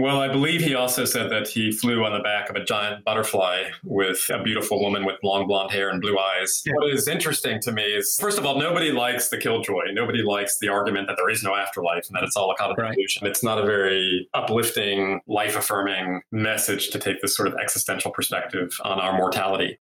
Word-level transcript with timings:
Well, 0.00 0.18
I 0.18 0.28
believe 0.28 0.62
he 0.62 0.74
also 0.74 1.04
said 1.04 1.30
that 1.30 1.46
he 1.46 1.72
flew 1.72 2.04
on 2.04 2.14
the 2.14 2.20
back 2.20 2.48
of 2.48 2.56
a 2.56 2.64
giant 2.64 3.04
butterfly 3.04 3.64
with 3.84 4.24
a 4.32 4.42
beautiful 4.42 4.80
woman 4.80 5.04
with 5.04 5.16
long 5.22 5.46
blonde 5.46 5.72
hair 5.72 5.90
and 5.90 6.00
blue 6.00 6.18
eyes. 6.18 6.62
Yeah. 6.64 6.72
What 6.76 6.88
is 6.88 7.06
interesting 7.06 7.60
to 7.60 7.72
me 7.72 7.82
is, 7.82 8.16
first 8.18 8.38
of 8.38 8.46
all, 8.46 8.58
nobody 8.58 8.92
likes 8.92 9.28
the 9.28 9.36
killjoy. 9.36 9.92
Nobody 9.92 10.22
likes 10.22 10.58
the 10.58 10.68
argument 10.68 11.06
that 11.08 11.18
there 11.18 11.28
is 11.28 11.42
no 11.42 11.54
afterlife 11.54 12.06
and 12.08 12.16
that 12.16 12.24
it's 12.24 12.34
all 12.34 12.50
a 12.50 12.56
kind 12.56 12.72
of 12.72 12.78
right. 12.78 12.94
illusion. 12.94 13.26
It's 13.26 13.42
not 13.42 13.58
a 13.58 13.66
very 13.66 14.26
uplifting, 14.32 15.20
life 15.26 15.54
affirming 15.54 16.22
message 16.32 16.88
to 16.90 16.98
take 16.98 17.20
this 17.20 17.36
sort 17.36 17.48
of 17.48 17.54
existential 17.62 18.10
perspective 18.10 18.72
on 18.82 18.98
our 18.98 19.18
mortality. 19.18 19.78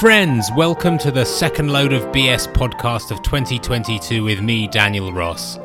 Friends, 0.00 0.50
welcome 0.54 0.98
to 0.98 1.10
the 1.10 1.24
second 1.24 1.72
load 1.72 1.94
of 1.94 2.02
BS 2.12 2.52
podcast 2.52 3.10
of 3.10 3.22
2022 3.22 4.22
with 4.22 4.42
me, 4.42 4.68
Daniel 4.68 5.10
Ross. 5.10 5.56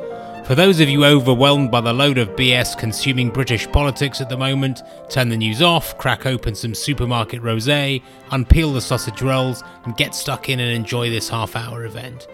For 0.45 0.55
those 0.55 0.79
of 0.79 0.87
you 0.87 1.03
overwhelmed 1.03 1.69
by 1.69 1.81
the 1.81 1.91
load 1.91 2.17
of 2.17 2.29
BS 2.37 2.77
consuming 2.77 3.29
British 3.29 3.67
politics 3.67 4.21
at 4.21 4.29
the 4.29 4.37
moment, 4.37 4.83
turn 5.09 5.27
the 5.27 5.35
news 5.35 5.61
off, 5.61 5.97
crack 5.97 6.25
open 6.25 6.55
some 6.55 6.73
supermarket 6.73 7.41
rosé, 7.41 8.01
unpeel 8.29 8.73
the 8.73 8.79
sausage 8.79 9.21
rolls, 9.21 9.65
and 9.83 9.97
get 9.97 10.15
stuck 10.15 10.47
in 10.47 10.61
and 10.61 10.71
enjoy 10.71 11.09
this 11.09 11.27
half 11.27 11.57
hour 11.57 11.83
event. 11.83 12.29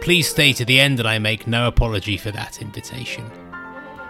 Please 0.00 0.28
stay 0.28 0.52
to 0.52 0.64
the 0.64 0.78
end 0.78 1.00
and 1.00 1.08
I 1.08 1.18
make 1.18 1.48
no 1.48 1.66
apology 1.66 2.16
for 2.16 2.30
that 2.30 2.62
invitation. 2.62 3.28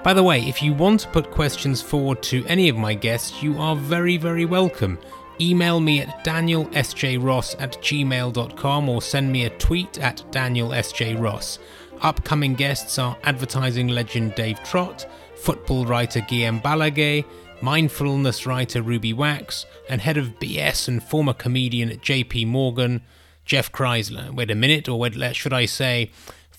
By 0.05 0.13
the 0.13 0.23
way, 0.23 0.41
if 0.43 0.63
you 0.63 0.75
want 0.75 1.01
to 1.01 1.09
put 1.09 1.31
questions 1.31 1.81
forward 1.81 2.23
to 2.25 2.45
any 2.45 2.69
of 2.69 2.77
my 2.77 2.93
guests, 2.93 3.43
you 3.43 3.59
are 3.59 3.77
very, 3.77 4.19
very 4.19 4.45
welcome 4.45 4.99
email 5.41 5.81
me 5.81 6.01
at 6.01 6.25
danielsjross 6.25 7.57
at 7.59 7.73
gmail.com 7.79 8.89
or 8.89 9.03
send 9.03 9.33
me 9.33 9.45
a 9.45 9.51
tweet 9.51 9.99
at 9.99 10.23
danielsjross. 10.31 11.59
Upcoming 12.03 12.55
guests 12.55 12.99
are 12.99 13.17
advertising 13.25 13.89
legend 13.89 14.35
Dave 14.35 14.63
Trott, 14.63 15.07
football 15.37 15.85
writer 15.85 16.21
Guillem 16.21 16.63
Balague, 16.63 17.25
mindfulness 17.61 18.47
writer 18.47 18.83
Ruby 18.83 19.13
Wax, 19.13 19.67
and 19.89 20.01
head 20.01 20.17
of 20.17 20.39
BS 20.39 20.89
and 20.89 21.03
former 21.03 21.35
comedian 21.35 21.91
JP 21.91 22.47
Morgan, 22.47 23.03
Jeff 23.45 23.71
Kreisler. 23.71 24.33
Wait 24.33 24.51
a 24.51 24.55
minute, 24.55 24.89
or 24.89 25.11
should 25.33 25.53
I 25.53 25.67
say, 25.67 26.11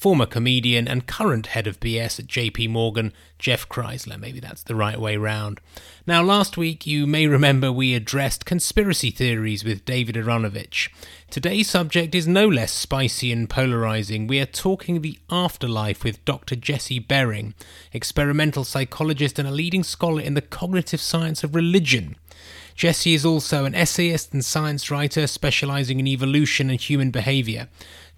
former 0.01 0.25
comedian 0.25 0.87
and 0.87 1.05
current 1.05 1.45
head 1.45 1.67
of 1.67 1.79
BS 1.79 2.19
at 2.19 2.25
JP 2.25 2.71
Morgan, 2.71 3.13
Jeff 3.37 3.69
Kreisler. 3.69 4.19
Maybe 4.19 4.39
that's 4.39 4.63
the 4.63 4.73
right 4.73 4.99
way 4.99 5.15
round. 5.15 5.61
Now, 6.07 6.23
last 6.23 6.57
week 6.57 6.87
you 6.87 7.05
may 7.05 7.27
remember 7.27 7.71
we 7.71 7.93
addressed 7.93 8.43
conspiracy 8.43 9.11
theories 9.11 9.63
with 9.63 9.85
David 9.85 10.15
Aaronovitch. 10.15 10.89
Today's 11.29 11.69
subject 11.69 12.15
is 12.15 12.27
no 12.27 12.47
less 12.47 12.71
spicy 12.71 13.31
and 13.31 13.47
polarizing. 13.47 14.25
We 14.25 14.39
are 14.39 14.47
talking 14.47 15.01
the 15.01 15.19
afterlife 15.29 16.03
with 16.03 16.25
Dr. 16.25 16.55
Jesse 16.55 16.97
Bering, 16.97 17.53
experimental 17.93 18.63
psychologist 18.63 19.37
and 19.37 19.47
a 19.47 19.51
leading 19.51 19.83
scholar 19.83 20.21
in 20.21 20.33
the 20.33 20.41
cognitive 20.41 20.99
science 20.99 21.43
of 21.43 21.53
religion. 21.53 22.15
Jesse 22.73 23.13
is 23.13 23.23
also 23.23 23.65
an 23.65 23.75
essayist 23.75 24.33
and 24.33 24.43
science 24.43 24.89
writer 24.89 25.27
specializing 25.27 25.99
in 25.99 26.07
evolution 26.07 26.71
and 26.71 26.81
human 26.81 27.11
behavior 27.11 27.67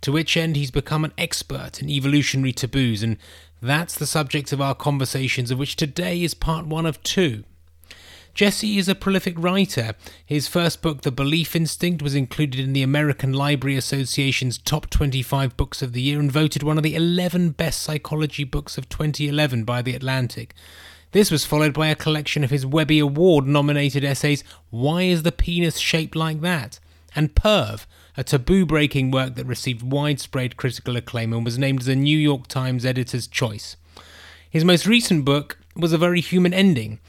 to 0.04 0.12
which 0.12 0.38
end 0.38 0.56
he's 0.56 0.72
become 0.72 1.04
an 1.04 1.14
expert 1.18 1.82
in 1.82 1.90
evolutionary 1.90 2.54
taboos, 2.54 3.02
and 3.02 3.18
that's 3.62 3.98
the 3.98 4.06
subject 4.06 4.52
of 4.52 4.62
our 4.62 4.76
conversations, 4.76 5.50
of 5.50 5.58
which 5.58 5.76
today 5.76 6.22
is 6.22 6.34
part 6.34 6.68
one 6.68 6.86
of 6.86 7.02
two. 7.04 7.44
Jesse 8.34 8.78
is 8.78 8.90
a 8.90 8.96
prolific 8.96 9.36
writer. 9.38 9.94
His 10.26 10.48
first 10.48 10.82
book, 10.82 11.02
The 11.02 11.12
Belief 11.12 11.56
Instinct, 11.56 12.02
was 12.02 12.16
included 12.16 12.60
in 12.60 12.74
the 12.74 12.82
American 12.82 13.32
Library 13.32 13.78
Association's 13.78 14.58
top 14.58 14.90
25 14.90 15.56
books 15.56 15.82
of 15.82 15.94
the 15.94 16.02
year 16.02 16.20
and 16.20 16.32
voted 16.32 16.64
one 16.64 16.78
of 16.78 16.84
the 16.84 16.96
11 16.96 17.52
best 17.52 17.82
psychology 17.82 18.44
books 18.44 18.78
of 18.78 18.90
2011 18.90 19.64
by 19.64 19.82
The 19.82 19.96
Atlantic. 19.96 20.54
This 21.12 21.30
was 21.30 21.46
followed 21.46 21.74
by 21.74 21.88
a 21.90 21.96
collection 21.96 22.44
of 22.44 22.50
his 22.50 22.66
Webby 22.66 22.98
Award 22.98 23.46
nominated 23.46 24.04
essays, 24.04 24.44
Why 24.72 25.04
is 25.04 25.24
the 25.24 25.32
Penis 25.32 25.78
Shaped 25.78 26.16
Like 26.16 26.42
That? 26.42 26.80
and 27.16 27.36
Perv, 27.36 27.86
a 28.16 28.24
taboo 28.24 28.66
breaking 28.66 29.12
work 29.12 29.36
that 29.36 29.46
received 29.46 29.82
widespread 29.82 30.58
critical 30.58 30.96
acclaim 30.96 31.34
and 31.34 31.44
was 31.44 31.58
named 31.58 31.82
as 31.82 31.88
a 31.88 31.96
New 31.96 32.18
York 32.18 32.48
Times 32.48 32.86
editor's 32.86 33.28
choice. 33.28 33.76
His 34.50 34.64
most 34.64 34.86
recent 34.86 35.26
book 35.26 35.58
was 35.76 35.94
A 35.94 35.98
Very 35.98 36.22
Human 36.22 36.54
Ending, 36.54 37.00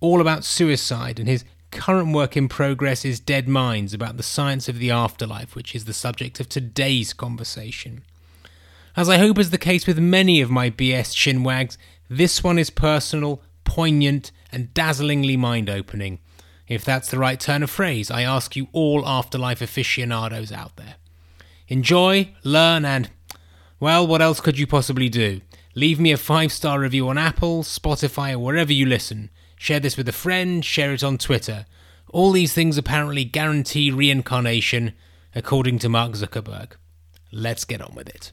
all 0.00 0.20
about 0.20 0.44
suicide, 0.44 1.18
and 1.18 1.28
his 1.28 1.44
current 1.70 2.14
work 2.14 2.36
in 2.36 2.48
progress 2.48 3.04
is 3.04 3.20
Dead 3.20 3.48
Minds, 3.48 3.92
about 3.92 4.16
the 4.16 4.22
science 4.22 4.68
of 4.68 4.78
the 4.78 4.90
afterlife, 4.90 5.54
which 5.54 5.74
is 5.74 5.84
the 5.84 5.92
subject 5.92 6.40
of 6.40 6.48
today's 6.48 7.12
conversation. 7.12 8.04
As 8.96 9.08
I 9.08 9.18
hope 9.18 9.38
is 9.38 9.50
the 9.50 9.58
case 9.58 9.86
with 9.86 9.98
many 9.98 10.40
of 10.40 10.50
my 10.50 10.70
BS 10.70 11.12
chinwags, 11.14 11.76
this 12.08 12.44
one 12.44 12.58
is 12.58 12.70
personal, 12.70 13.42
poignant, 13.64 14.30
and 14.52 14.72
dazzlingly 14.72 15.36
mind 15.36 15.68
opening. 15.68 16.20
If 16.66 16.84
that's 16.84 17.10
the 17.10 17.18
right 17.18 17.38
turn 17.38 17.62
of 17.62 17.70
phrase, 17.70 18.10
I 18.10 18.22
ask 18.22 18.56
you 18.56 18.68
all 18.72 19.06
afterlife 19.06 19.60
aficionados 19.60 20.50
out 20.50 20.76
there. 20.76 20.96
Enjoy, 21.68 22.34
learn, 22.42 22.84
and, 22.84 23.10
well, 23.80 24.06
what 24.06 24.22
else 24.22 24.40
could 24.40 24.58
you 24.58 24.66
possibly 24.66 25.08
do? 25.08 25.40
Leave 25.74 25.98
me 25.98 26.12
a 26.12 26.16
five 26.16 26.52
star 26.52 26.80
review 26.80 27.08
on 27.08 27.18
Apple, 27.18 27.62
Spotify, 27.62 28.32
or 28.32 28.38
wherever 28.38 28.72
you 28.72 28.86
listen. 28.86 29.30
Share 29.56 29.80
this 29.80 29.96
with 29.96 30.08
a 30.08 30.12
friend, 30.12 30.64
share 30.64 30.92
it 30.92 31.04
on 31.04 31.18
Twitter. 31.18 31.66
All 32.10 32.32
these 32.32 32.52
things 32.52 32.78
apparently 32.78 33.24
guarantee 33.24 33.90
reincarnation, 33.90 34.94
according 35.34 35.80
to 35.80 35.88
Mark 35.88 36.12
Zuckerberg. 36.12 36.72
Let's 37.32 37.64
get 37.64 37.82
on 37.82 37.94
with 37.94 38.08
it. 38.08 38.32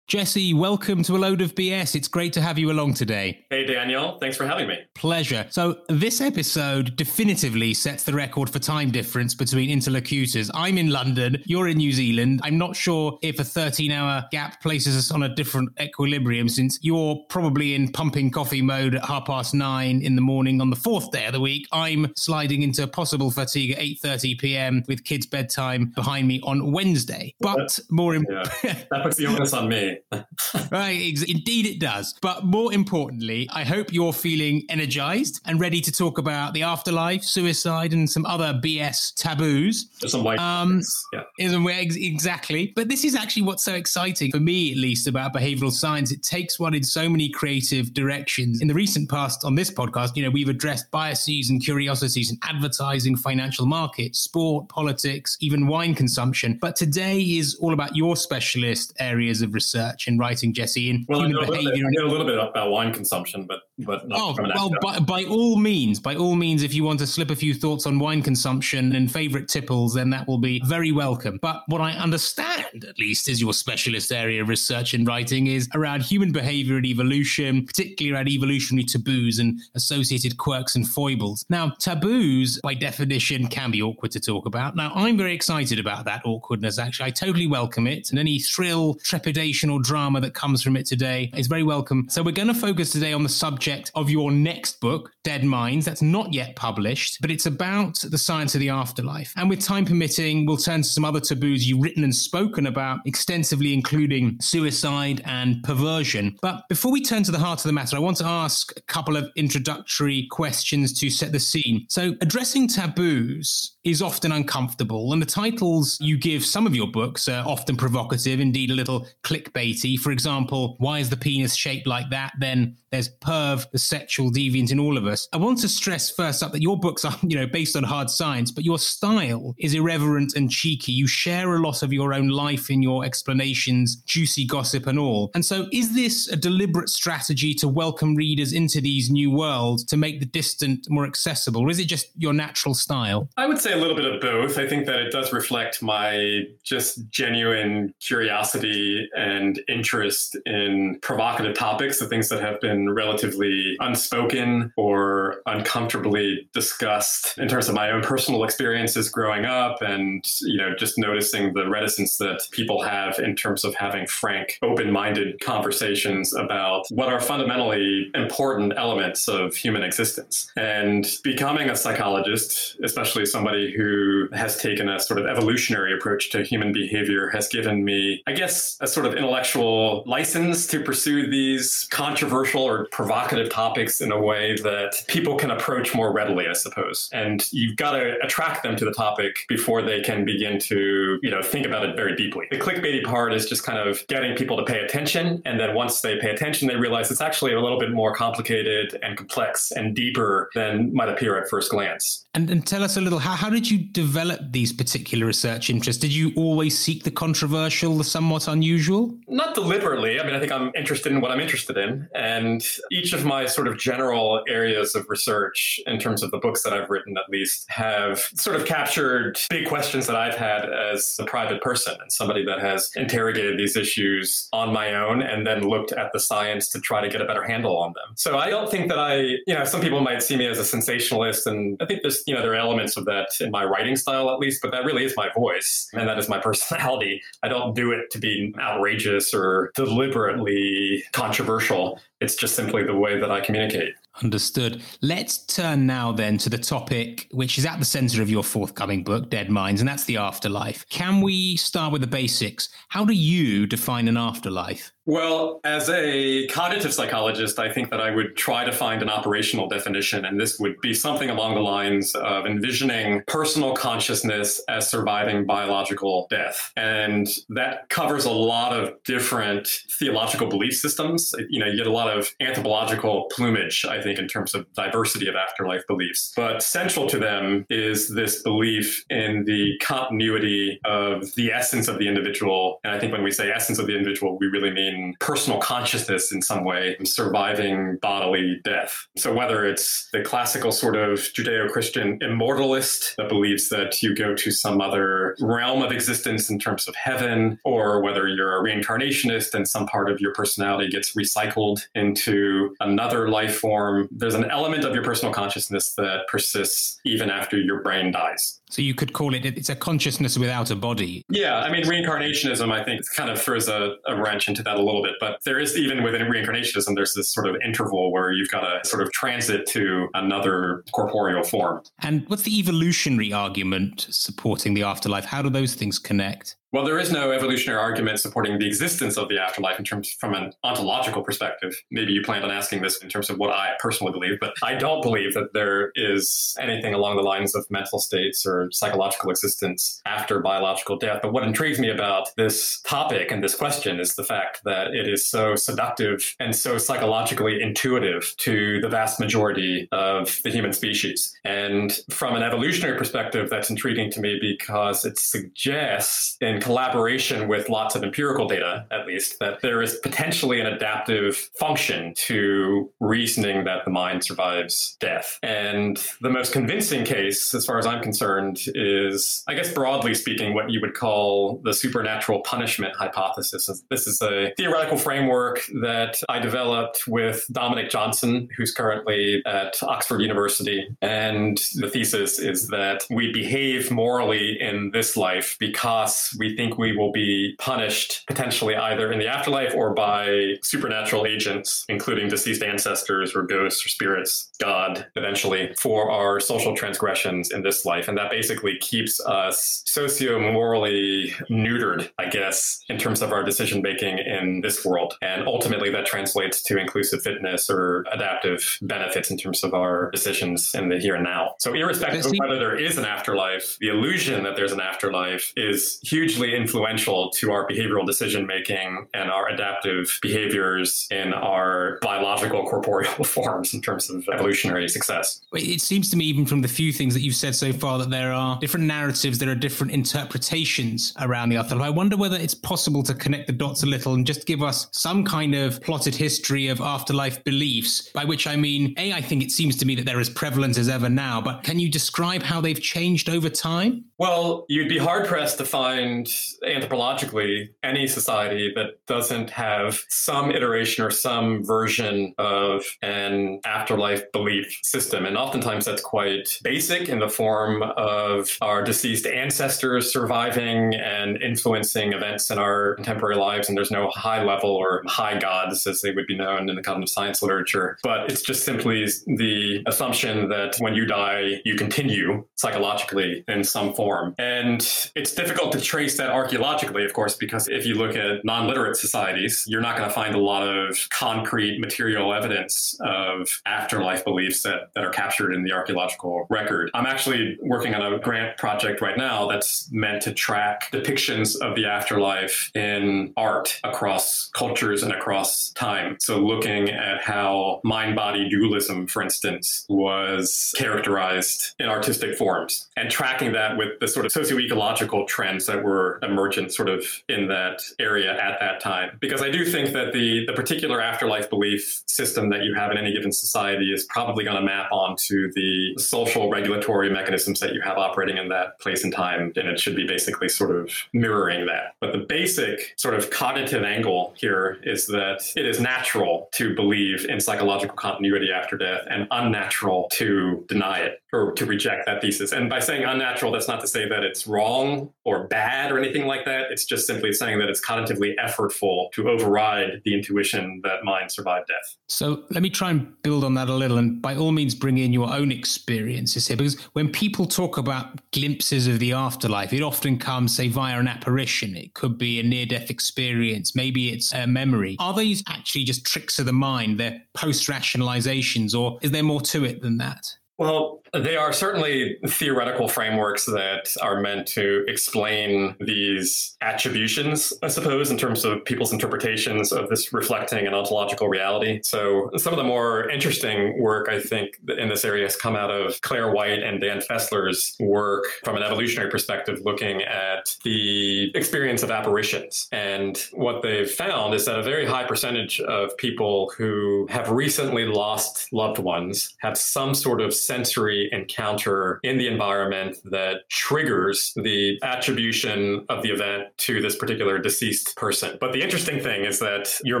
Jesse, 0.08 0.54
welcome 0.54 1.02
to 1.02 1.16
a 1.16 1.18
load 1.18 1.40
of 1.40 1.56
BS. 1.56 1.96
It's 1.96 2.06
great 2.06 2.32
to 2.34 2.40
have 2.40 2.60
you 2.60 2.70
along 2.70 2.94
today. 2.94 3.44
Hey, 3.50 3.66
Daniel. 3.66 4.18
Thanks 4.20 4.36
for 4.36 4.46
having 4.46 4.68
me. 4.68 4.78
Pleasure. 4.94 5.48
So, 5.50 5.78
this 5.88 6.20
episode 6.20 6.94
definitively 6.94 7.74
sets 7.74 8.04
the 8.04 8.12
record 8.12 8.48
for 8.48 8.60
time 8.60 8.92
difference 8.92 9.34
between 9.34 9.68
interlocutors. 9.68 10.48
I'm 10.54 10.78
in 10.78 10.90
London, 10.90 11.42
you're 11.44 11.66
in 11.66 11.78
New 11.78 11.90
Zealand. 11.90 12.38
I'm 12.44 12.56
not 12.56 12.76
sure 12.76 13.18
if 13.20 13.40
a 13.40 13.44
13 13.44 13.90
hour 13.90 14.24
gap 14.30 14.62
places 14.62 14.96
us 14.96 15.10
on 15.10 15.24
a 15.24 15.34
different 15.34 15.70
equilibrium 15.80 16.48
since 16.48 16.78
you're 16.82 17.16
probably 17.28 17.74
in 17.74 17.90
pumping 17.90 18.30
coffee 18.30 18.62
mode 18.62 18.94
at 18.94 19.04
half 19.04 19.26
past 19.26 19.54
nine 19.54 20.02
in 20.02 20.14
the 20.14 20.22
morning 20.22 20.60
on 20.60 20.70
the 20.70 20.76
fourth 20.76 21.10
day 21.10 21.26
of 21.26 21.32
the 21.32 21.40
week. 21.40 21.66
I'm 21.72 22.12
sliding 22.16 22.62
into 22.62 22.86
possible 22.86 23.32
fatigue 23.32 23.72
at 23.72 23.80
8.30 23.80 24.38
p.m. 24.38 24.84
with 24.86 25.02
kids' 25.02 25.26
bedtime 25.26 25.86
behind 25.96 26.28
me 26.28 26.40
on 26.44 26.70
Wednesday. 26.70 27.34
But 27.40 27.76
more 27.90 28.14
important... 28.14 28.54
Yeah. 28.62 28.74
That 28.90 29.02
puts 29.02 29.16
the 29.16 29.26
onus 29.26 29.52
on 29.52 29.68
me. 29.68 29.95
right, 30.70 31.22
indeed 31.28 31.66
it 31.66 31.80
does. 31.80 32.14
But 32.20 32.44
more 32.44 32.72
importantly, 32.72 33.48
I 33.52 33.64
hope 33.64 33.92
you're 33.92 34.12
feeling 34.12 34.64
energized 34.68 35.40
and 35.44 35.60
ready 35.60 35.80
to 35.80 35.92
talk 35.92 36.18
about 36.18 36.54
the 36.54 36.62
afterlife, 36.62 37.24
suicide, 37.24 37.92
and 37.92 38.08
some 38.08 38.26
other 38.26 38.54
BS 38.62 39.14
taboos. 39.14 39.88
some 40.06 40.24
white. 40.24 40.38
Um, 40.38 40.82
yeah. 41.12 41.22
Exactly. 41.38 42.72
But 42.74 42.88
this 42.88 43.04
is 43.04 43.14
actually 43.14 43.42
what's 43.42 43.64
so 43.64 43.74
exciting 43.74 44.30
for 44.30 44.40
me, 44.40 44.72
at 44.72 44.78
least, 44.78 45.06
about 45.06 45.34
behavioral 45.34 45.72
science. 45.72 46.12
It 46.12 46.22
takes 46.22 46.58
one 46.58 46.74
in 46.74 46.82
so 46.82 47.08
many 47.08 47.28
creative 47.28 47.94
directions. 47.94 48.60
In 48.60 48.68
the 48.68 48.74
recent 48.74 49.08
past 49.10 49.44
on 49.44 49.54
this 49.54 49.70
podcast, 49.70 50.16
you 50.16 50.22
know, 50.22 50.30
we've 50.30 50.48
addressed 50.48 50.90
biases 50.90 51.50
and 51.50 51.62
curiosities 51.62 52.30
in 52.30 52.38
advertising, 52.42 53.16
financial 53.16 53.66
markets, 53.66 54.20
sport, 54.20 54.68
politics, 54.68 55.36
even 55.40 55.66
wine 55.66 55.94
consumption. 55.94 56.58
But 56.60 56.76
today 56.76 57.20
is 57.20 57.54
all 57.56 57.72
about 57.72 57.96
your 57.96 58.16
specialist 58.16 58.92
areas 58.98 59.42
of 59.42 59.54
research 59.54 59.85
research 59.86 60.08
and 60.08 60.18
writing, 60.18 60.52
Jesse, 60.52 60.90
in 60.90 61.04
well, 61.08 61.20
human 61.22 61.46
behavior. 61.46 61.72
Bit, 61.72 61.84
I 61.86 61.90
know 61.90 62.06
a 62.06 62.10
little 62.10 62.26
bit 62.26 62.38
about 62.38 62.70
wine 62.70 62.92
consumption, 62.92 63.46
but 63.46 63.60
but 63.80 64.06
oh 64.12 64.34
well, 64.38 64.72
by, 64.80 64.98
by, 65.00 65.24
all 65.24 65.56
means, 65.56 66.00
by 66.00 66.14
all 66.14 66.34
means, 66.34 66.62
if 66.62 66.72
you 66.72 66.82
want 66.82 66.98
to 67.00 67.06
slip 67.06 67.30
a 67.30 67.36
few 67.36 67.52
thoughts 67.52 67.86
on 67.86 67.98
wine 67.98 68.22
consumption 68.22 68.94
and 68.94 69.12
favorite 69.12 69.48
tipples, 69.48 69.94
then 69.94 70.08
that 70.10 70.26
will 70.26 70.38
be 70.38 70.62
very 70.64 70.92
welcome. 70.92 71.38
But 71.42 71.62
what 71.66 71.82
I 71.82 71.92
understand, 71.92 72.86
at 72.88 72.98
least, 72.98 73.28
is 73.28 73.40
your 73.40 73.52
specialist 73.52 74.12
area 74.12 74.40
of 74.40 74.48
research 74.48 74.94
and 74.94 75.06
writing 75.06 75.48
is 75.48 75.68
around 75.74 76.02
human 76.02 76.32
behavior 76.32 76.76
and 76.76 76.86
evolution, 76.86 77.66
particularly 77.66 78.16
around 78.16 78.28
evolutionary 78.28 78.84
taboos 78.84 79.38
and 79.38 79.60
associated 79.74 80.38
quirks 80.38 80.74
and 80.74 80.88
foibles. 80.88 81.44
Now, 81.50 81.70
taboos, 81.78 82.58
by 82.62 82.72
definition, 82.74 83.46
can 83.48 83.70
be 83.70 83.82
awkward 83.82 84.12
to 84.12 84.20
talk 84.20 84.46
about. 84.46 84.74
Now, 84.74 84.90
I'm 84.94 85.18
very 85.18 85.34
excited 85.34 85.78
about 85.78 86.06
that 86.06 86.22
awkwardness. 86.24 86.78
Actually, 86.78 87.08
I 87.08 87.10
totally 87.10 87.46
welcome 87.46 87.86
it, 87.86 88.08
and 88.08 88.18
any 88.18 88.38
thrill, 88.38 88.94
trepidation, 88.94 89.68
or 89.68 89.75
drama 89.78 90.20
that 90.20 90.34
comes 90.34 90.62
from 90.62 90.76
it 90.76 90.86
today 90.86 91.30
is 91.36 91.46
very 91.46 91.62
welcome. 91.62 92.06
So 92.08 92.22
we're 92.22 92.32
going 92.32 92.48
to 92.48 92.54
focus 92.54 92.90
today 92.90 93.12
on 93.12 93.22
the 93.22 93.28
subject 93.28 93.90
of 93.94 94.10
your 94.10 94.30
next 94.30 94.80
book, 94.80 95.12
Dead 95.26 95.42
Minds. 95.42 95.84
That's 95.84 96.02
not 96.02 96.32
yet 96.32 96.54
published, 96.54 97.20
but 97.20 97.32
it's 97.32 97.46
about 97.46 97.98
the 97.98 98.16
science 98.16 98.54
of 98.54 98.60
the 98.60 98.68
afterlife. 98.68 99.32
And 99.36 99.50
with 99.50 99.60
time 99.60 99.84
permitting, 99.84 100.46
we'll 100.46 100.56
turn 100.56 100.82
to 100.82 100.88
some 100.88 101.04
other 101.04 101.18
taboos 101.18 101.68
you've 101.68 101.82
written 101.82 102.04
and 102.04 102.14
spoken 102.14 102.68
about 102.68 103.00
extensively, 103.06 103.74
including 103.74 104.38
suicide 104.40 105.22
and 105.24 105.64
perversion. 105.64 106.36
But 106.42 106.68
before 106.68 106.92
we 106.92 107.02
turn 107.02 107.24
to 107.24 107.32
the 107.32 107.40
heart 107.40 107.58
of 107.58 107.64
the 107.64 107.72
matter, 107.72 107.96
I 107.96 107.98
want 107.98 108.18
to 108.18 108.24
ask 108.24 108.72
a 108.76 108.80
couple 108.82 109.16
of 109.16 109.28
introductory 109.34 110.28
questions 110.30 110.92
to 111.00 111.10
set 111.10 111.32
the 111.32 111.40
scene. 111.40 111.86
So, 111.88 112.14
addressing 112.20 112.68
taboos 112.68 113.72
is 113.82 114.00
often 114.02 114.30
uncomfortable, 114.30 115.12
and 115.12 115.20
the 115.20 115.26
titles 115.26 115.98
you 116.00 116.18
give 116.18 116.44
some 116.44 116.68
of 116.68 116.76
your 116.76 116.86
books 116.86 117.26
are 117.26 117.44
often 117.44 117.76
provocative, 117.76 118.38
indeed 118.38 118.70
a 118.70 118.74
little 118.74 119.08
clickbaity. 119.24 119.98
For 119.98 120.12
example, 120.12 120.76
why 120.78 121.00
is 121.00 121.10
the 121.10 121.16
penis 121.16 121.56
shaped 121.56 121.88
like 121.88 122.10
that? 122.10 122.32
Then 122.38 122.76
there's 122.90 123.08
perv, 123.08 123.68
the 123.72 123.78
sexual 123.78 124.30
deviant 124.30 124.70
in 124.70 124.80
all 124.80 124.96
of 124.96 125.06
us. 125.06 125.15
I 125.32 125.36
want 125.36 125.60
to 125.60 125.68
stress 125.68 126.10
first 126.10 126.42
up 126.42 126.52
that 126.52 126.62
your 126.62 126.78
books 126.78 127.04
are, 127.04 127.14
you 127.22 127.36
know, 127.36 127.46
based 127.46 127.76
on 127.76 127.82
hard 127.82 128.10
science, 128.10 128.50
but 128.50 128.64
your 128.64 128.78
style 128.78 129.54
is 129.58 129.74
irreverent 129.74 130.34
and 130.36 130.50
cheeky. 130.50 130.92
You 130.92 131.06
share 131.06 131.54
a 131.54 131.58
lot 131.58 131.82
of 131.82 131.92
your 131.92 132.12
own 132.12 132.28
life 132.28 132.70
in 132.70 132.82
your 132.82 133.04
explanations, 133.04 133.96
juicy 134.06 134.46
gossip 134.46 134.86
and 134.86 134.98
all. 134.98 135.30
And 135.34 135.44
so 135.44 135.66
is 135.72 135.94
this 135.94 136.28
a 136.28 136.36
deliberate 136.36 136.88
strategy 136.88 137.54
to 137.54 137.68
welcome 137.68 138.14
readers 138.14 138.52
into 138.52 138.80
these 138.80 139.10
new 139.10 139.30
worlds 139.30 139.84
to 139.84 139.96
make 139.96 140.20
the 140.20 140.26
distant 140.26 140.86
more 140.90 141.06
accessible? 141.06 141.62
Or 141.62 141.70
is 141.70 141.78
it 141.78 141.86
just 141.86 142.08
your 142.16 142.32
natural 142.32 142.74
style? 142.74 143.28
I 143.36 143.46
would 143.46 143.58
say 143.58 143.72
a 143.72 143.76
little 143.76 143.96
bit 143.96 144.04
of 144.04 144.20
both. 144.20 144.58
I 144.58 144.68
think 144.68 144.86
that 144.86 144.98
it 145.00 145.12
does 145.12 145.32
reflect 145.32 145.82
my 145.82 146.42
just 146.64 147.08
genuine 147.10 147.94
curiosity 148.00 149.08
and 149.16 149.60
interest 149.68 150.36
in 150.46 150.98
provocative 151.02 151.56
topics, 151.56 151.98
the 151.98 152.06
things 152.06 152.28
that 152.28 152.40
have 152.40 152.60
been 152.60 152.92
relatively 152.92 153.76
unspoken 153.80 154.72
or 154.76 155.05
uncomfortably 155.46 156.48
discussed 156.52 157.36
in 157.38 157.48
terms 157.48 157.68
of 157.68 157.74
my 157.74 157.90
own 157.90 158.02
personal 158.02 158.44
experiences 158.44 159.08
growing 159.08 159.44
up 159.44 159.82
and, 159.82 160.24
you 160.42 160.58
know, 160.58 160.74
just 160.74 160.98
noticing 160.98 161.52
the 161.54 161.68
reticence 161.68 162.18
that 162.18 162.46
people 162.50 162.82
have 162.82 163.18
in 163.18 163.34
terms 163.36 163.64
of 163.64 163.74
having 163.74 164.06
frank, 164.06 164.58
open 164.62 164.90
minded 164.90 165.40
conversations 165.40 166.34
about 166.34 166.86
what 166.90 167.08
are 167.12 167.20
fundamentally 167.20 168.10
important 168.14 168.72
elements 168.76 169.28
of 169.28 169.54
human 169.54 169.82
existence. 169.82 170.50
And 170.56 171.06
becoming 171.22 171.70
a 171.70 171.76
psychologist, 171.76 172.76
especially 172.82 173.26
somebody 173.26 173.74
who 173.76 174.28
has 174.32 174.56
taken 174.56 174.88
a 174.88 175.00
sort 175.00 175.18
of 175.20 175.26
evolutionary 175.26 175.94
approach 175.94 176.30
to 176.30 176.42
human 176.42 176.72
behavior, 176.72 177.28
has 177.30 177.48
given 177.48 177.84
me, 177.84 178.22
I 178.26 178.32
guess, 178.32 178.76
a 178.80 178.86
sort 178.86 179.06
of 179.06 179.14
intellectual 179.14 180.02
license 180.06 180.66
to 180.68 180.80
pursue 180.80 181.30
these 181.30 181.86
controversial 181.90 182.62
or 182.62 182.86
provocative 182.86 183.50
topics 183.50 184.00
in 184.00 184.12
a 184.12 184.20
way 184.20 184.56
that 184.62 184.95
people 185.08 185.36
can 185.36 185.50
approach 185.50 185.94
more 185.94 186.12
readily, 186.12 186.46
I 186.48 186.52
suppose. 186.52 187.08
And 187.12 187.44
you've 187.52 187.76
got 187.76 187.92
to 187.92 188.16
attract 188.22 188.62
them 188.62 188.76
to 188.76 188.84
the 188.84 188.92
topic 188.92 189.44
before 189.48 189.82
they 189.82 190.00
can 190.00 190.24
begin 190.24 190.58
to, 190.60 191.18
you 191.22 191.30
know, 191.30 191.42
think 191.42 191.66
about 191.66 191.84
it 191.84 191.96
very 191.96 192.14
deeply. 192.16 192.46
The 192.50 192.58
clickbaity 192.58 193.04
part 193.04 193.32
is 193.32 193.46
just 193.46 193.64
kind 193.64 193.78
of 193.78 194.06
getting 194.08 194.36
people 194.36 194.56
to 194.56 194.64
pay 194.64 194.80
attention. 194.80 195.42
And 195.44 195.58
then 195.58 195.74
once 195.74 196.00
they 196.00 196.18
pay 196.18 196.30
attention, 196.30 196.68
they 196.68 196.76
realize 196.76 197.10
it's 197.10 197.20
actually 197.20 197.52
a 197.54 197.60
little 197.60 197.78
bit 197.78 197.92
more 197.92 198.14
complicated 198.14 198.98
and 199.02 199.16
complex 199.16 199.72
and 199.72 199.94
deeper 199.94 200.50
than 200.54 200.92
might 200.94 201.08
appear 201.08 201.36
at 201.36 201.48
first 201.48 201.70
glance. 201.70 202.26
And, 202.34 202.50
and 202.50 202.66
tell 202.66 202.82
us 202.82 202.96
a 202.96 203.00
little, 203.00 203.18
how, 203.18 203.32
how 203.32 203.50
did 203.50 203.70
you 203.70 203.78
develop 203.78 204.40
these 204.50 204.72
particular 204.72 205.26
research 205.26 205.70
interests? 205.70 206.00
Did 206.00 206.14
you 206.14 206.32
always 206.36 206.78
seek 206.78 207.04
the 207.04 207.10
controversial, 207.10 207.96
the 207.96 208.04
somewhat 208.04 208.48
unusual? 208.48 209.16
Not 209.28 209.54
deliberately. 209.54 210.20
I 210.20 210.24
mean, 210.24 210.34
I 210.34 210.40
think 210.40 210.52
I'm 210.52 210.70
interested 210.74 211.12
in 211.12 211.20
what 211.20 211.30
I'm 211.30 211.40
interested 211.40 211.76
in. 211.76 212.08
And 212.14 212.66
each 212.90 213.12
of 213.12 213.24
my 213.24 213.46
sort 213.46 213.68
of 213.68 213.78
general 213.78 214.42
areas 214.48 214.75
of 214.94 215.06
research, 215.08 215.80
in 215.86 215.98
terms 215.98 216.22
of 216.22 216.30
the 216.30 216.38
books 216.38 216.62
that 216.62 216.72
I've 216.72 216.90
written 216.90 217.16
at 217.16 217.28
least, 217.30 217.66
have 217.68 218.20
sort 218.34 218.56
of 218.56 218.64
captured 218.66 219.38
big 219.50 219.66
questions 219.66 220.06
that 220.06 220.16
I've 220.16 220.36
had 220.36 220.68
as 220.70 221.16
a 221.18 221.24
private 221.24 221.62
person 221.62 221.94
and 222.00 222.12
somebody 222.12 222.44
that 222.44 222.60
has 222.60 222.90
interrogated 222.96 223.58
these 223.58 223.76
issues 223.76 224.48
on 224.52 224.72
my 224.72 224.94
own 224.94 225.22
and 225.22 225.46
then 225.46 225.62
looked 225.62 225.92
at 225.92 226.12
the 226.12 226.20
science 226.20 226.68
to 226.70 226.80
try 226.80 227.00
to 227.00 227.08
get 227.08 227.20
a 227.20 227.24
better 227.24 227.42
handle 227.42 227.76
on 227.76 227.92
them. 227.94 228.14
So 228.16 228.38
I 228.38 228.50
don't 228.50 228.70
think 228.70 228.88
that 228.88 228.98
I, 228.98 229.16
you 229.46 229.54
know, 229.54 229.64
some 229.64 229.80
people 229.80 230.00
might 230.00 230.22
see 230.22 230.36
me 230.36 230.46
as 230.46 230.58
a 230.58 230.64
sensationalist, 230.64 231.46
and 231.46 231.76
I 231.80 231.86
think 231.86 232.02
there's, 232.02 232.22
you 232.26 232.34
know, 232.34 232.42
there 232.42 232.52
are 232.52 232.56
elements 232.56 232.96
of 232.96 233.04
that 233.06 233.28
in 233.40 233.50
my 233.50 233.64
writing 233.64 233.96
style 233.96 234.30
at 234.30 234.38
least, 234.38 234.62
but 234.62 234.70
that 234.72 234.84
really 234.84 235.04
is 235.04 235.14
my 235.16 235.28
voice 235.34 235.88
and 235.92 236.08
that 236.08 236.18
is 236.18 236.28
my 236.28 236.38
personality. 236.46 237.22
I 237.42 237.48
don't 237.48 237.74
do 237.74 237.92
it 237.92 238.10
to 238.10 238.18
be 238.18 238.54
outrageous 238.58 239.32
or 239.34 239.70
deliberately 239.74 241.04
controversial. 241.12 242.00
It's 242.20 242.34
just 242.34 242.54
simply 242.54 242.84
the 242.84 242.96
way 242.96 243.18
that 243.18 243.30
I 243.30 243.40
communicate. 243.40 243.94
Understood. 244.22 244.82
Let's 245.02 245.44
turn 245.44 245.86
now 245.86 246.10
then 246.10 246.38
to 246.38 246.48
the 246.48 246.58
topic 246.58 247.28
which 247.32 247.58
is 247.58 247.66
at 247.66 247.78
the 247.78 247.84
center 247.84 248.22
of 248.22 248.30
your 248.30 248.42
forthcoming 248.42 249.04
book, 249.04 249.28
Dead 249.28 249.50
Minds, 249.50 249.80
and 249.80 249.88
that's 249.88 250.04
the 250.04 250.16
afterlife. 250.16 250.88
Can 250.88 251.20
we 251.20 251.56
start 251.56 251.92
with 251.92 252.00
the 252.00 252.06
basics? 252.06 252.70
How 252.88 253.04
do 253.04 253.12
you 253.12 253.66
define 253.66 254.08
an 254.08 254.16
afterlife? 254.16 254.92
Well, 255.06 255.60
as 255.62 255.88
a 255.88 256.48
cognitive 256.48 256.92
psychologist, 256.92 257.60
I 257.60 257.72
think 257.72 257.90
that 257.90 258.00
I 258.00 258.10
would 258.10 258.36
try 258.36 258.64
to 258.64 258.72
find 258.72 259.02
an 259.02 259.08
operational 259.08 259.68
definition, 259.68 260.24
and 260.24 260.40
this 260.40 260.58
would 260.58 260.80
be 260.80 260.94
something 260.94 261.30
along 261.30 261.54
the 261.54 261.60
lines 261.60 262.12
of 262.16 262.44
envisioning 262.44 263.22
personal 263.28 263.72
consciousness 263.72 264.60
as 264.68 264.90
surviving 264.90 265.46
biological 265.46 266.26
death. 266.28 266.72
And 266.76 267.28
that 267.50 267.88
covers 267.88 268.24
a 268.24 268.32
lot 268.32 268.72
of 268.72 269.00
different 269.04 269.68
theological 269.96 270.48
belief 270.48 270.74
systems. 270.74 271.32
You 271.50 271.60
know, 271.60 271.66
you 271.66 271.76
get 271.76 271.86
a 271.86 271.92
lot 271.92 272.08
of 272.08 272.34
anthropological 272.40 273.30
plumage, 273.30 273.84
I 273.84 274.02
think, 274.02 274.18
in 274.18 274.26
terms 274.26 274.56
of 274.56 274.66
diversity 274.72 275.28
of 275.28 275.36
afterlife 275.36 275.86
beliefs. 275.86 276.32
But 276.34 276.64
central 276.64 277.06
to 277.10 277.18
them 277.20 277.64
is 277.70 278.12
this 278.12 278.42
belief 278.42 279.04
in 279.08 279.44
the 279.44 279.78
continuity 279.80 280.80
of 280.84 281.32
the 281.36 281.52
essence 281.52 281.86
of 281.86 282.00
the 282.00 282.08
individual. 282.08 282.80
And 282.82 282.92
I 282.92 282.98
think 282.98 283.12
when 283.12 283.22
we 283.22 283.30
say 283.30 283.52
essence 283.52 283.78
of 283.78 283.86
the 283.86 283.96
individual, 283.96 284.36
we 284.36 284.48
really 284.48 284.72
mean 284.72 284.95
personal 285.20 285.58
consciousness 285.60 286.32
in 286.32 286.42
some 286.42 286.64
way, 286.64 286.96
surviving 287.04 287.98
bodily 288.02 288.60
death. 288.64 289.06
So 289.16 289.34
whether 289.34 289.64
it's 289.64 290.08
the 290.12 290.22
classical 290.22 290.72
sort 290.72 290.96
of 290.96 291.18
Judeo-Christian 291.18 292.18
immortalist 292.20 293.14
that 293.16 293.28
believes 293.28 293.68
that 293.70 294.02
you 294.02 294.14
go 294.14 294.34
to 294.34 294.50
some 294.50 294.80
other 294.80 295.36
realm 295.40 295.82
of 295.82 295.92
existence 295.92 296.50
in 296.50 296.58
terms 296.58 296.88
of 296.88 296.94
heaven, 296.94 297.58
or 297.64 298.02
whether 298.02 298.28
you're 298.28 298.56
a 298.58 298.62
reincarnationist 298.62 299.54
and 299.54 299.66
some 299.68 299.86
part 299.86 300.10
of 300.10 300.20
your 300.20 300.32
personality 300.32 300.90
gets 300.90 301.14
recycled 301.14 301.80
into 301.94 302.74
another 302.80 303.28
life 303.28 303.58
form, 303.58 304.08
there's 304.10 304.34
an 304.34 304.50
element 304.50 304.84
of 304.84 304.94
your 304.94 305.04
personal 305.04 305.32
consciousness 305.32 305.94
that 305.94 306.26
persists 306.28 307.00
even 307.04 307.30
after 307.30 307.58
your 307.58 307.80
brain 307.82 308.12
dies. 308.12 308.60
So 308.68 308.82
you 308.82 308.94
could 308.94 309.12
call 309.12 309.34
it 309.34 309.44
it's 309.44 309.68
a 309.68 309.76
consciousness 309.76 310.36
without 310.36 310.70
a 310.70 310.76
body. 310.76 311.24
Yeah, 311.28 311.58
I 311.58 311.70
mean 311.70 311.84
reincarnationism 311.84 312.72
I 312.72 312.82
think 312.82 313.00
kind 313.14 313.30
of 313.30 313.40
throws 313.40 313.68
a, 313.68 313.96
a 314.06 314.20
wrench 314.20 314.48
into 314.48 314.62
that 314.64 314.76
a 314.76 314.82
little 314.86 315.02
bit, 315.02 315.14
but 315.20 315.38
there 315.44 315.58
is 315.58 315.76
even 315.76 316.02
within 316.02 316.22
reincarnationism 316.22 316.94
there's 316.94 317.14
this 317.14 317.32
sort 317.32 317.46
of 317.46 317.56
interval 317.64 318.12
where 318.12 318.32
you've 318.32 318.50
got 318.50 318.60
to 318.60 318.88
sort 318.88 319.02
of 319.02 319.12
transit 319.12 319.66
to 319.68 320.08
another 320.14 320.84
corporeal 320.92 321.42
form. 321.42 321.82
And 322.00 322.24
what's 322.28 322.42
the 322.42 322.58
evolutionary 322.58 323.32
argument 323.32 324.06
supporting 324.10 324.74
the 324.74 324.82
afterlife? 324.82 325.24
How 325.24 325.42
do 325.42 325.50
those 325.50 325.74
things 325.74 325.98
connect? 325.98 326.56
Well, 326.72 326.84
there 326.84 326.98
is 326.98 327.12
no 327.12 327.30
evolutionary 327.30 327.80
argument 327.80 328.18
supporting 328.18 328.58
the 328.58 328.66
existence 328.66 329.16
of 329.16 329.28
the 329.28 329.38
afterlife 329.38 329.78
in 329.78 329.84
terms 329.84 330.10
from 330.10 330.34
an 330.34 330.52
ontological 330.64 331.22
perspective. 331.22 331.74
Maybe 331.92 332.12
you 332.12 332.22
planned 332.22 332.44
on 332.44 332.50
asking 332.50 332.82
this 332.82 332.98
in 332.98 333.08
terms 333.08 333.30
of 333.30 333.38
what 333.38 333.50
I 333.50 333.74
personally 333.78 334.12
believe, 334.12 334.40
but 334.40 334.54
I 334.62 334.74
don't 334.74 335.00
believe 335.00 335.34
that 335.34 335.52
there 335.54 335.92
is 335.94 336.56
anything 336.60 336.92
along 336.92 337.16
the 337.16 337.22
lines 337.22 337.54
of 337.54 337.64
mental 337.70 338.00
states 338.00 338.44
or 338.44 338.68
psychological 338.72 339.30
existence 339.30 340.02
after 340.06 340.40
biological 340.40 340.98
death. 340.98 341.20
But 341.22 341.32
what 341.32 341.44
intrigues 341.44 341.78
me 341.78 341.88
about 341.88 342.34
this 342.36 342.80
topic 342.80 343.30
and 343.30 343.44
this 343.44 343.54
question 343.54 344.00
is 344.00 344.16
the 344.16 344.24
fact 344.24 344.62
that 344.64 344.88
it 344.88 345.08
is 345.08 345.24
so 345.24 345.54
seductive 345.54 346.34
and 346.40 346.54
so 346.54 346.78
psychologically 346.78 347.62
intuitive 347.62 348.34
to 348.38 348.80
the 348.80 348.88
vast 348.88 349.20
majority 349.20 349.88
of 349.92 350.40
the 350.42 350.50
human 350.50 350.72
species. 350.72 351.32
And 351.44 351.96
from 352.10 352.34
an 352.34 352.42
evolutionary 352.42 352.98
perspective, 352.98 353.50
that's 353.50 353.70
intriguing 353.70 354.10
to 354.12 354.20
me 354.20 354.38
because 354.40 355.04
it 355.04 355.16
suggests 355.16 356.36
in 356.40 356.55
collaboration 356.60 357.48
with 357.48 357.68
lots 357.68 357.94
of 357.94 358.02
empirical 358.02 358.46
data, 358.48 358.86
at 358.90 359.06
least, 359.06 359.38
that 359.40 359.60
there 359.62 359.82
is 359.82 359.96
potentially 360.02 360.60
an 360.60 360.66
adaptive 360.66 361.36
function 361.58 362.14
to 362.14 362.90
reasoning 363.00 363.64
that 363.64 363.84
the 363.84 363.90
mind 363.90 364.24
survives 364.24 364.96
death. 365.00 365.38
And 365.42 366.02
the 366.20 366.30
most 366.30 366.52
convincing 366.52 367.04
case, 367.04 367.54
as 367.54 367.66
far 367.66 367.78
as 367.78 367.86
I'm 367.86 368.02
concerned, 368.02 368.60
is, 368.74 369.42
I 369.48 369.54
guess, 369.54 369.72
broadly 369.72 370.14
speaking, 370.14 370.54
what 370.54 370.70
you 370.70 370.80
would 370.80 370.94
call 370.94 371.60
the 371.64 371.74
supernatural 371.74 372.40
punishment 372.40 372.94
hypothesis. 372.96 373.68
This 373.90 374.06
is 374.06 374.20
a 374.22 374.52
theoretical 374.56 374.98
framework 374.98 375.62
that 375.82 376.20
I 376.28 376.38
developed 376.38 377.06
with 377.06 377.44
Dominic 377.52 377.90
Johnson, 377.90 378.48
who's 378.56 378.72
currently 378.72 379.42
at 379.46 379.82
Oxford 379.82 380.20
University. 380.20 380.88
And 381.02 381.58
the 381.74 381.88
thesis 381.88 382.38
is 382.38 382.68
that 382.68 383.04
we 383.10 383.32
behave 383.32 383.90
morally 383.90 384.60
in 384.60 384.90
this 384.92 385.16
life 385.16 385.56
because 385.58 386.34
we 386.38 386.45
we 386.46 386.56
think 386.56 386.78
we 386.78 386.96
will 386.96 387.10
be 387.10 387.56
punished 387.58 388.24
potentially 388.26 388.76
either 388.76 389.10
in 389.10 389.18
the 389.18 389.26
afterlife 389.26 389.74
or 389.74 389.92
by 389.92 390.54
supernatural 390.62 391.26
agents, 391.26 391.84
including 391.88 392.28
deceased 392.28 392.62
ancestors 392.62 393.34
or 393.34 393.42
ghosts 393.42 393.84
or 393.84 393.88
spirits, 393.88 394.48
God, 394.60 395.06
eventually, 395.16 395.74
for 395.78 396.10
our 396.10 396.38
social 396.38 396.76
transgressions 396.76 397.50
in 397.50 397.62
this 397.62 397.84
life. 397.84 398.06
And 398.06 398.16
that 398.16 398.30
basically 398.30 398.78
keeps 398.78 399.18
us 399.20 399.82
socio 399.86 400.38
morally 400.52 401.32
neutered, 401.50 402.10
I 402.18 402.26
guess, 402.26 402.84
in 402.88 402.98
terms 402.98 403.22
of 403.22 403.32
our 403.32 403.42
decision 403.42 403.82
making 403.82 404.18
in 404.18 404.60
this 404.60 404.84
world. 404.84 405.14
And 405.22 405.48
ultimately, 405.48 405.90
that 405.90 406.06
translates 406.06 406.62
to 406.64 406.78
inclusive 406.78 407.22
fitness 407.22 407.68
or 407.68 408.04
adaptive 408.12 408.78
benefits 408.82 409.30
in 409.30 409.36
terms 409.36 409.64
of 409.64 409.74
our 409.74 410.10
decisions 410.12 410.72
in 410.74 410.90
the 410.90 410.98
here 410.98 411.16
and 411.16 411.24
now. 411.24 411.54
So, 411.58 411.74
irrespective 411.74 412.26
of 412.26 412.32
whether 412.38 412.58
there 412.58 412.78
is 412.78 412.98
an 412.98 413.04
afterlife, 413.04 413.78
the 413.80 413.88
illusion 413.88 414.44
that 414.44 414.54
there's 414.54 414.72
an 414.72 414.80
afterlife 414.80 415.52
is 415.56 415.98
hugely 416.36 416.56
influential 416.56 417.30
to 417.30 417.50
our 417.52 417.66
behavioral 417.66 418.06
decision 418.06 418.46
making 418.46 419.06
and 419.14 419.30
our 419.30 419.48
adaptive 419.48 420.18
behaviors 420.20 421.06
in 421.10 421.32
our 421.32 421.98
biological 422.02 422.64
corporeal 422.64 423.24
forms 423.24 423.74
in 423.74 423.80
terms 423.80 424.10
of 424.10 424.26
evolutionary 424.32 424.88
success. 424.88 425.40
It 425.52 425.80
seems 425.80 426.10
to 426.10 426.16
me, 426.16 426.24
even 426.26 426.46
from 426.46 426.60
the 426.60 426.68
few 426.68 426.92
things 426.92 427.14
that 427.14 427.20
you've 427.20 427.36
said 427.36 427.54
so 427.54 427.72
far, 427.72 427.98
that 427.98 428.10
there 428.10 428.32
are 428.32 428.58
different 428.58 428.86
narratives, 428.86 429.38
there 429.38 429.50
are 429.50 429.54
different 429.54 429.92
interpretations 429.92 431.14
around 431.20 431.48
the 431.48 431.56
afterlife. 431.56 431.86
I 431.86 431.90
wonder 431.90 432.16
whether 432.16 432.36
it's 432.36 432.54
possible 432.54 433.02
to 433.04 433.14
connect 433.14 433.46
the 433.46 433.52
dots 433.52 433.82
a 433.82 433.86
little 433.86 434.14
and 434.14 434.26
just 434.26 434.46
give 434.46 434.62
us 434.62 434.88
some 434.92 435.24
kind 435.24 435.54
of 435.54 435.80
plotted 435.82 436.14
history 436.14 436.68
of 436.68 436.80
afterlife 436.80 437.42
beliefs, 437.44 438.10
by 438.10 438.24
which 438.24 438.46
I 438.46 438.56
mean, 438.56 438.94
A, 438.98 439.12
I 439.12 439.20
think 439.20 439.42
it 439.42 439.50
seems 439.50 439.76
to 439.76 439.86
me 439.86 439.94
that 439.94 440.04
they're 440.04 440.20
as 440.20 440.30
prevalent 440.30 440.76
as 440.78 440.88
ever 440.88 441.08
now, 441.08 441.40
but 441.40 441.62
can 441.62 441.78
you 441.78 441.90
describe 441.90 442.42
how 442.42 442.60
they've 442.60 442.80
changed 442.80 443.28
over 443.28 443.48
time? 443.48 444.04
Well, 444.18 444.66
you'd 444.68 444.88
be 444.88 444.98
hard 444.98 445.26
pressed 445.26 445.58
to 445.58 445.64
find 445.64 446.25
anthropologically 446.66 447.68
any 447.82 448.06
society 448.06 448.72
that 448.74 449.04
doesn't 449.06 449.50
have 449.50 450.00
some 450.08 450.50
iteration 450.50 451.04
or 451.04 451.10
some 451.10 451.64
version 451.64 452.34
of 452.38 452.84
an 453.02 453.60
afterlife 453.64 454.30
belief 454.32 454.78
system. 454.82 455.24
And 455.26 455.36
oftentimes 455.36 455.84
that's 455.84 456.02
quite 456.02 456.58
basic 456.62 457.08
in 457.08 457.18
the 457.18 457.28
form 457.28 457.82
of 457.96 458.56
our 458.60 458.82
deceased 458.82 459.26
ancestors 459.26 460.12
surviving 460.12 460.94
and 460.94 461.40
influencing 461.42 462.12
events 462.12 462.50
in 462.50 462.58
our 462.58 462.94
contemporary 462.94 463.36
lives. 463.36 463.68
And 463.68 463.76
there's 463.76 463.90
no 463.90 464.10
high 464.10 464.42
level 464.42 464.70
or 464.70 465.02
high 465.06 465.38
gods, 465.38 465.86
as 465.86 466.00
they 466.00 466.12
would 466.12 466.26
be 466.26 466.36
known 466.36 466.68
in 466.68 466.76
the 466.76 466.82
cognitive 466.82 467.10
science 467.10 467.42
literature. 467.42 467.98
But 468.02 468.30
it's 468.30 468.42
just 468.42 468.64
simply 468.64 469.06
the 469.26 469.82
assumption 469.86 470.48
that 470.48 470.76
when 470.78 470.94
you 470.94 471.06
die, 471.06 471.60
you 471.64 471.76
continue 471.76 472.44
psychologically 472.54 473.44
in 473.48 473.64
some 473.64 473.94
form. 473.94 474.34
And 474.38 474.80
it's 475.14 475.34
difficult 475.34 475.72
to 475.72 475.80
trace 475.80 476.15
that 476.16 476.30
archaeologically, 476.30 477.04
of 477.04 477.12
course, 477.12 477.36
because 477.36 477.68
if 477.68 477.86
you 477.86 477.94
look 477.94 478.16
at 478.16 478.44
non 478.44 478.66
literate 478.66 478.96
societies, 478.96 479.64
you're 479.66 479.80
not 479.80 479.96
going 479.96 480.08
to 480.08 480.14
find 480.14 480.34
a 480.34 480.40
lot 480.40 480.66
of 480.66 481.08
concrete 481.10 481.80
material 481.80 482.32
evidence 482.32 482.96
of 483.00 483.48
afterlife 483.66 484.24
beliefs 484.24 484.62
that, 484.62 484.90
that 484.94 485.04
are 485.04 485.10
captured 485.10 485.52
in 485.52 485.64
the 485.64 485.72
archaeological 485.72 486.46
record. 486.50 486.90
I'm 486.94 487.06
actually 487.06 487.58
working 487.62 487.94
on 487.94 488.12
a 488.12 488.18
grant 488.18 488.56
project 488.56 489.00
right 489.00 489.16
now 489.16 489.46
that's 489.46 489.88
meant 489.92 490.22
to 490.22 490.32
track 490.32 490.90
depictions 490.92 491.56
of 491.60 491.76
the 491.76 491.86
afterlife 491.86 492.70
in 492.74 493.32
art 493.36 493.80
across 493.84 494.50
cultures 494.54 495.02
and 495.02 495.12
across 495.12 495.70
time. 495.70 496.16
So, 496.20 496.38
looking 496.38 496.90
at 496.90 497.22
how 497.22 497.80
mind 497.84 498.16
body 498.16 498.48
dualism, 498.48 499.06
for 499.06 499.22
instance, 499.22 499.84
was 499.88 500.72
characterized 500.76 501.74
in 501.78 501.86
artistic 501.86 502.36
forms 502.36 502.88
and 502.96 503.10
tracking 503.10 503.52
that 503.52 503.76
with 503.76 503.98
the 504.00 504.08
sort 504.08 504.26
of 504.26 504.32
socio-ecological 504.32 505.26
trends 505.26 505.66
that 505.66 505.82
were 505.82 506.05
emergent 506.22 506.72
sort 506.72 506.88
of 506.88 507.04
in 507.28 507.48
that 507.48 507.80
area 507.98 508.32
at 508.32 508.58
that 508.60 508.80
time. 508.80 509.16
Because 509.20 509.42
I 509.42 509.50
do 509.50 509.64
think 509.64 509.92
that 509.92 510.12
the, 510.12 510.44
the 510.46 510.52
particular 510.52 511.00
afterlife 511.00 511.48
belief 511.50 512.02
system 512.06 512.50
that 512.50 512.62
you 512.62 512.74
have 512.74 512.90
in 512.90 512.98
any 512.98 513.12
given 513.12 513.32
society 513.32 513.92
is 513.92 514.04
probably 514.04 514.44
going 514.44 514.56
to 514.56 514.62
map 514.62 514.90
onto 514.92 515.52
the 515.52 515.94
social 515.98 516.50
regulatory 516.50 517.10
mechanisms 517.10 517.60
that 517.60 517.72
you 517.72 517.80
have 517.80 517.98
operating 517.98 518.36
in 518.36 518.48
that 518.48 518.78
place 518.80 519.04
and 519.04 519.12
time. 519.12 519.52
And 519.56 519.68
it 519.68 519.80
should 519.80 519.96
be 519.96 520.06
basically 520.06 520.48
sort 520.48 520.74
of 520.74 520.90
mirroring 521.12 521.66
that. 521.66 521.94
But 522.00 522.12
the 522.12 522.18
basic 522.28 522.94
sort 522.96 523.14
of 523.14 523.30
cognitive 523.30 523.84
angle 523.84 524.34
here 524.36 524.78
is 524.82 525.06
that 525.06 525.52
it 525.56 525.66
is 525.66 525.80
natural 525.80 526.48
to 526.52 526.74
believe 526.74 527.26
in 527.26 527.40
psychological 527.40 527.96
continuity 527.96 528.50
after 528.52 528.76
death 528.76 529.02
and 529.10 529.26
unnatural 529.30 530.08
to 530.12 530.64
deny 530.68 531.00
it 531.00 531.20
or 531.32 531.52
to 531.52 531.66
reject 531.66 532.06
that 532.06 532.20
thesis. 532.20 532.52
And 532.52 532.68
by 532.70 532.80
saying 532.80 533.04
unnatural, 533.04 533.52
that's 533.52 533.68
not 533.68 533.80
to 533.80 533.88
say 533.88 534.08
that 534.08 534.22
it's 534.22 534.46
wrong 534.46 535.12
or 535.24 535.46
bad 535.46 535.92
or 535.96 535.98
anything 536.02 536.26
like 536.26 536.44
that. 536.44 536.70
It's 536.70 536.84
just 536.84 537.06
simply 537.06 537.32
saying 537.32 537.58
that 537.58 537.68
it's 537.68 537.84
cognitively 537.84 538.34
effortful 538.42 539.10
to 539.12 539.28
override 539.28 540.02
the 540.04 540.14
intuition 540.14 540.80
that 540.84 541.04
mind 541.04 541.32
survived 541.32 541.68
death. 541.68 541.96
So 542.08 542.44
let 542.50 542.62
me 542.62 542.70
try 542.70 542.90
and 542.90 543.20
build 543.22 543.44
on 543.44 543.54
that 543.54 543.68
a 543.68 543.74
little 543.74 543.98
and 543.98 544.20
by 544.20 544.36
all 544.36 544.52
means 544.52 544.74
bring 544.74 544.98
in 544.98 545.12
your 545.12 545.32
own 545.32 545.50
experiences 545.50 546.46
here 546.46 546.56
because 546.56 546.80
when 546.92 547.10
people 547.10 547.46
talk 547.46 547.78
about 547.78 548.30
glimpses 548.32 548.86
of 548.86 548.98
the 548.98 549.12
afterlife, 549.12 549.72
it 549.72 549.82
often 549.82 550.18
comes, 550.18 550.54
say, 550.54 550.68
via 550.68 550.98
an 550.98 551.08
apparition. 551.08 551.76
It 551.76 551.94
could 551.94 552.18
be 552.18 552.40
a 552.40 552.42
near 552.42 552.66
death 552.66 552.90
experience, 552.90 553.74
maybe 553.74 554.10
it's 554.10 554.32
a 554.32 554.46
memory. 554.46 554.96
Are 554.98 555.14
these 555.14 555.42
actually 555.48 555.84
just 555.84 556.04
tricks 556.04 556.38
of 556.38 556.46
the 556.46 556.52
mind? 556.52 557.00
They're 557.00 557.22
post 557.34 557.68
rationalizations, 557.68 558.78
or 558.78 558.98
is 559.02 559.10
there 559.10 559.22
more 559.22 559.40
to 559.42 559.64
it 559.64 559.80
than 559.80 559.98
that? 559.98 560.26
Well, 560.58 561.02
they 561.12 561.36
are 561.36 561.52
certainly 561.52 562.18
theoretical 562.26 562.88
frameworks 562.88 563.46
that 563.46 563.94
are 564.02 564.20
meant 564.20 564.46
to 564.48 564.84
explain 564.88 565.76
these 565.80 566.56
attributions, 566.60 567.52
I 567.62 567.68
suppose, 567.68 568.10
in 568.10 568.18
terms 568.18 568.44
of 568.44 568.64
people's 568.64 568.92
interpretations 568.92 569.72
of 569.72 569.88
this 569.88 570.12
reflecting 570.12 570.66
an 570.66 570.74
ontological 570.74 571.28
reality. 571.28 571.80
So, 571.82 572.30
some 572.36 572.52
of 572.52 572.58
the 572.58 572.64
more 572.64 573.08
interesting 573.10 573.80
work, 573.80 574.08
I 574.08 574.20
think, 574.20 574.58
in 574.76 574.88
this 574.88 575.04
area 575.04 575.24
has 575.24 575.36
come 575.36 575.56
out 575.56 575.70
of 575.70 576.00
Claire 576.02 576.32
White 576.32 576.62
and 576.62 576.80
Dan 576.80 577.00
Fessler's 577.00 577.76
work 577.80 578.24
from 578.44 578.56
an 578.56 578.62
evolutionary 578.62 579.10
perspective, 579.10 579.60
looking 579.64 580.02
at 580.02 580.54
the 580.64 581.30
experience 581.34 581.82
of 581.82 581.90
apparitions. 581.90 582.68
And 582.72 583.16
what 583.32 583.62
they've 583.62 583.90
found 583.90 584.34
is 584.34 584.44
that 584.46 584.58
a 584.58 584.62
very 584.62 584.86
high 584.86 585.04
percentage 585.04 585.60
of 585.60 585.96
people 585.96 586.52
who 586.56 587.06
have 587.10 587.30
recently 587.30 587.84
lost 587.84 588.52
loved 588.52 588.78
ones 588.78 589.34
have 589.38 589.56
some 589.56 589.94
sort 589.94 590.20
of 590.20 590.34
sensory 590.34 590.95
encounter 591.12 592.00
in 592.02 592.18
the 592.18 592.26
environment 592.26 592.98
that 593.04 593.48
triggers 593.50 594.32
the 594.36 594.78
attribution 594.82 595.84
of 595.88 596.02
the 596.02 596.10
event 596.10 596.48
to 596.58 596.80
this 596.80 596.96
particular 596.96 597.38
deceased 597.38 597.96
person. 597.96 598.36
But 598.40 598.52
the 598.52 598.62
interesting 598.62 599.00
thing 599.00 599.24
is 599.24 599.38
that 599.40 599.78
you're 599.84 600.00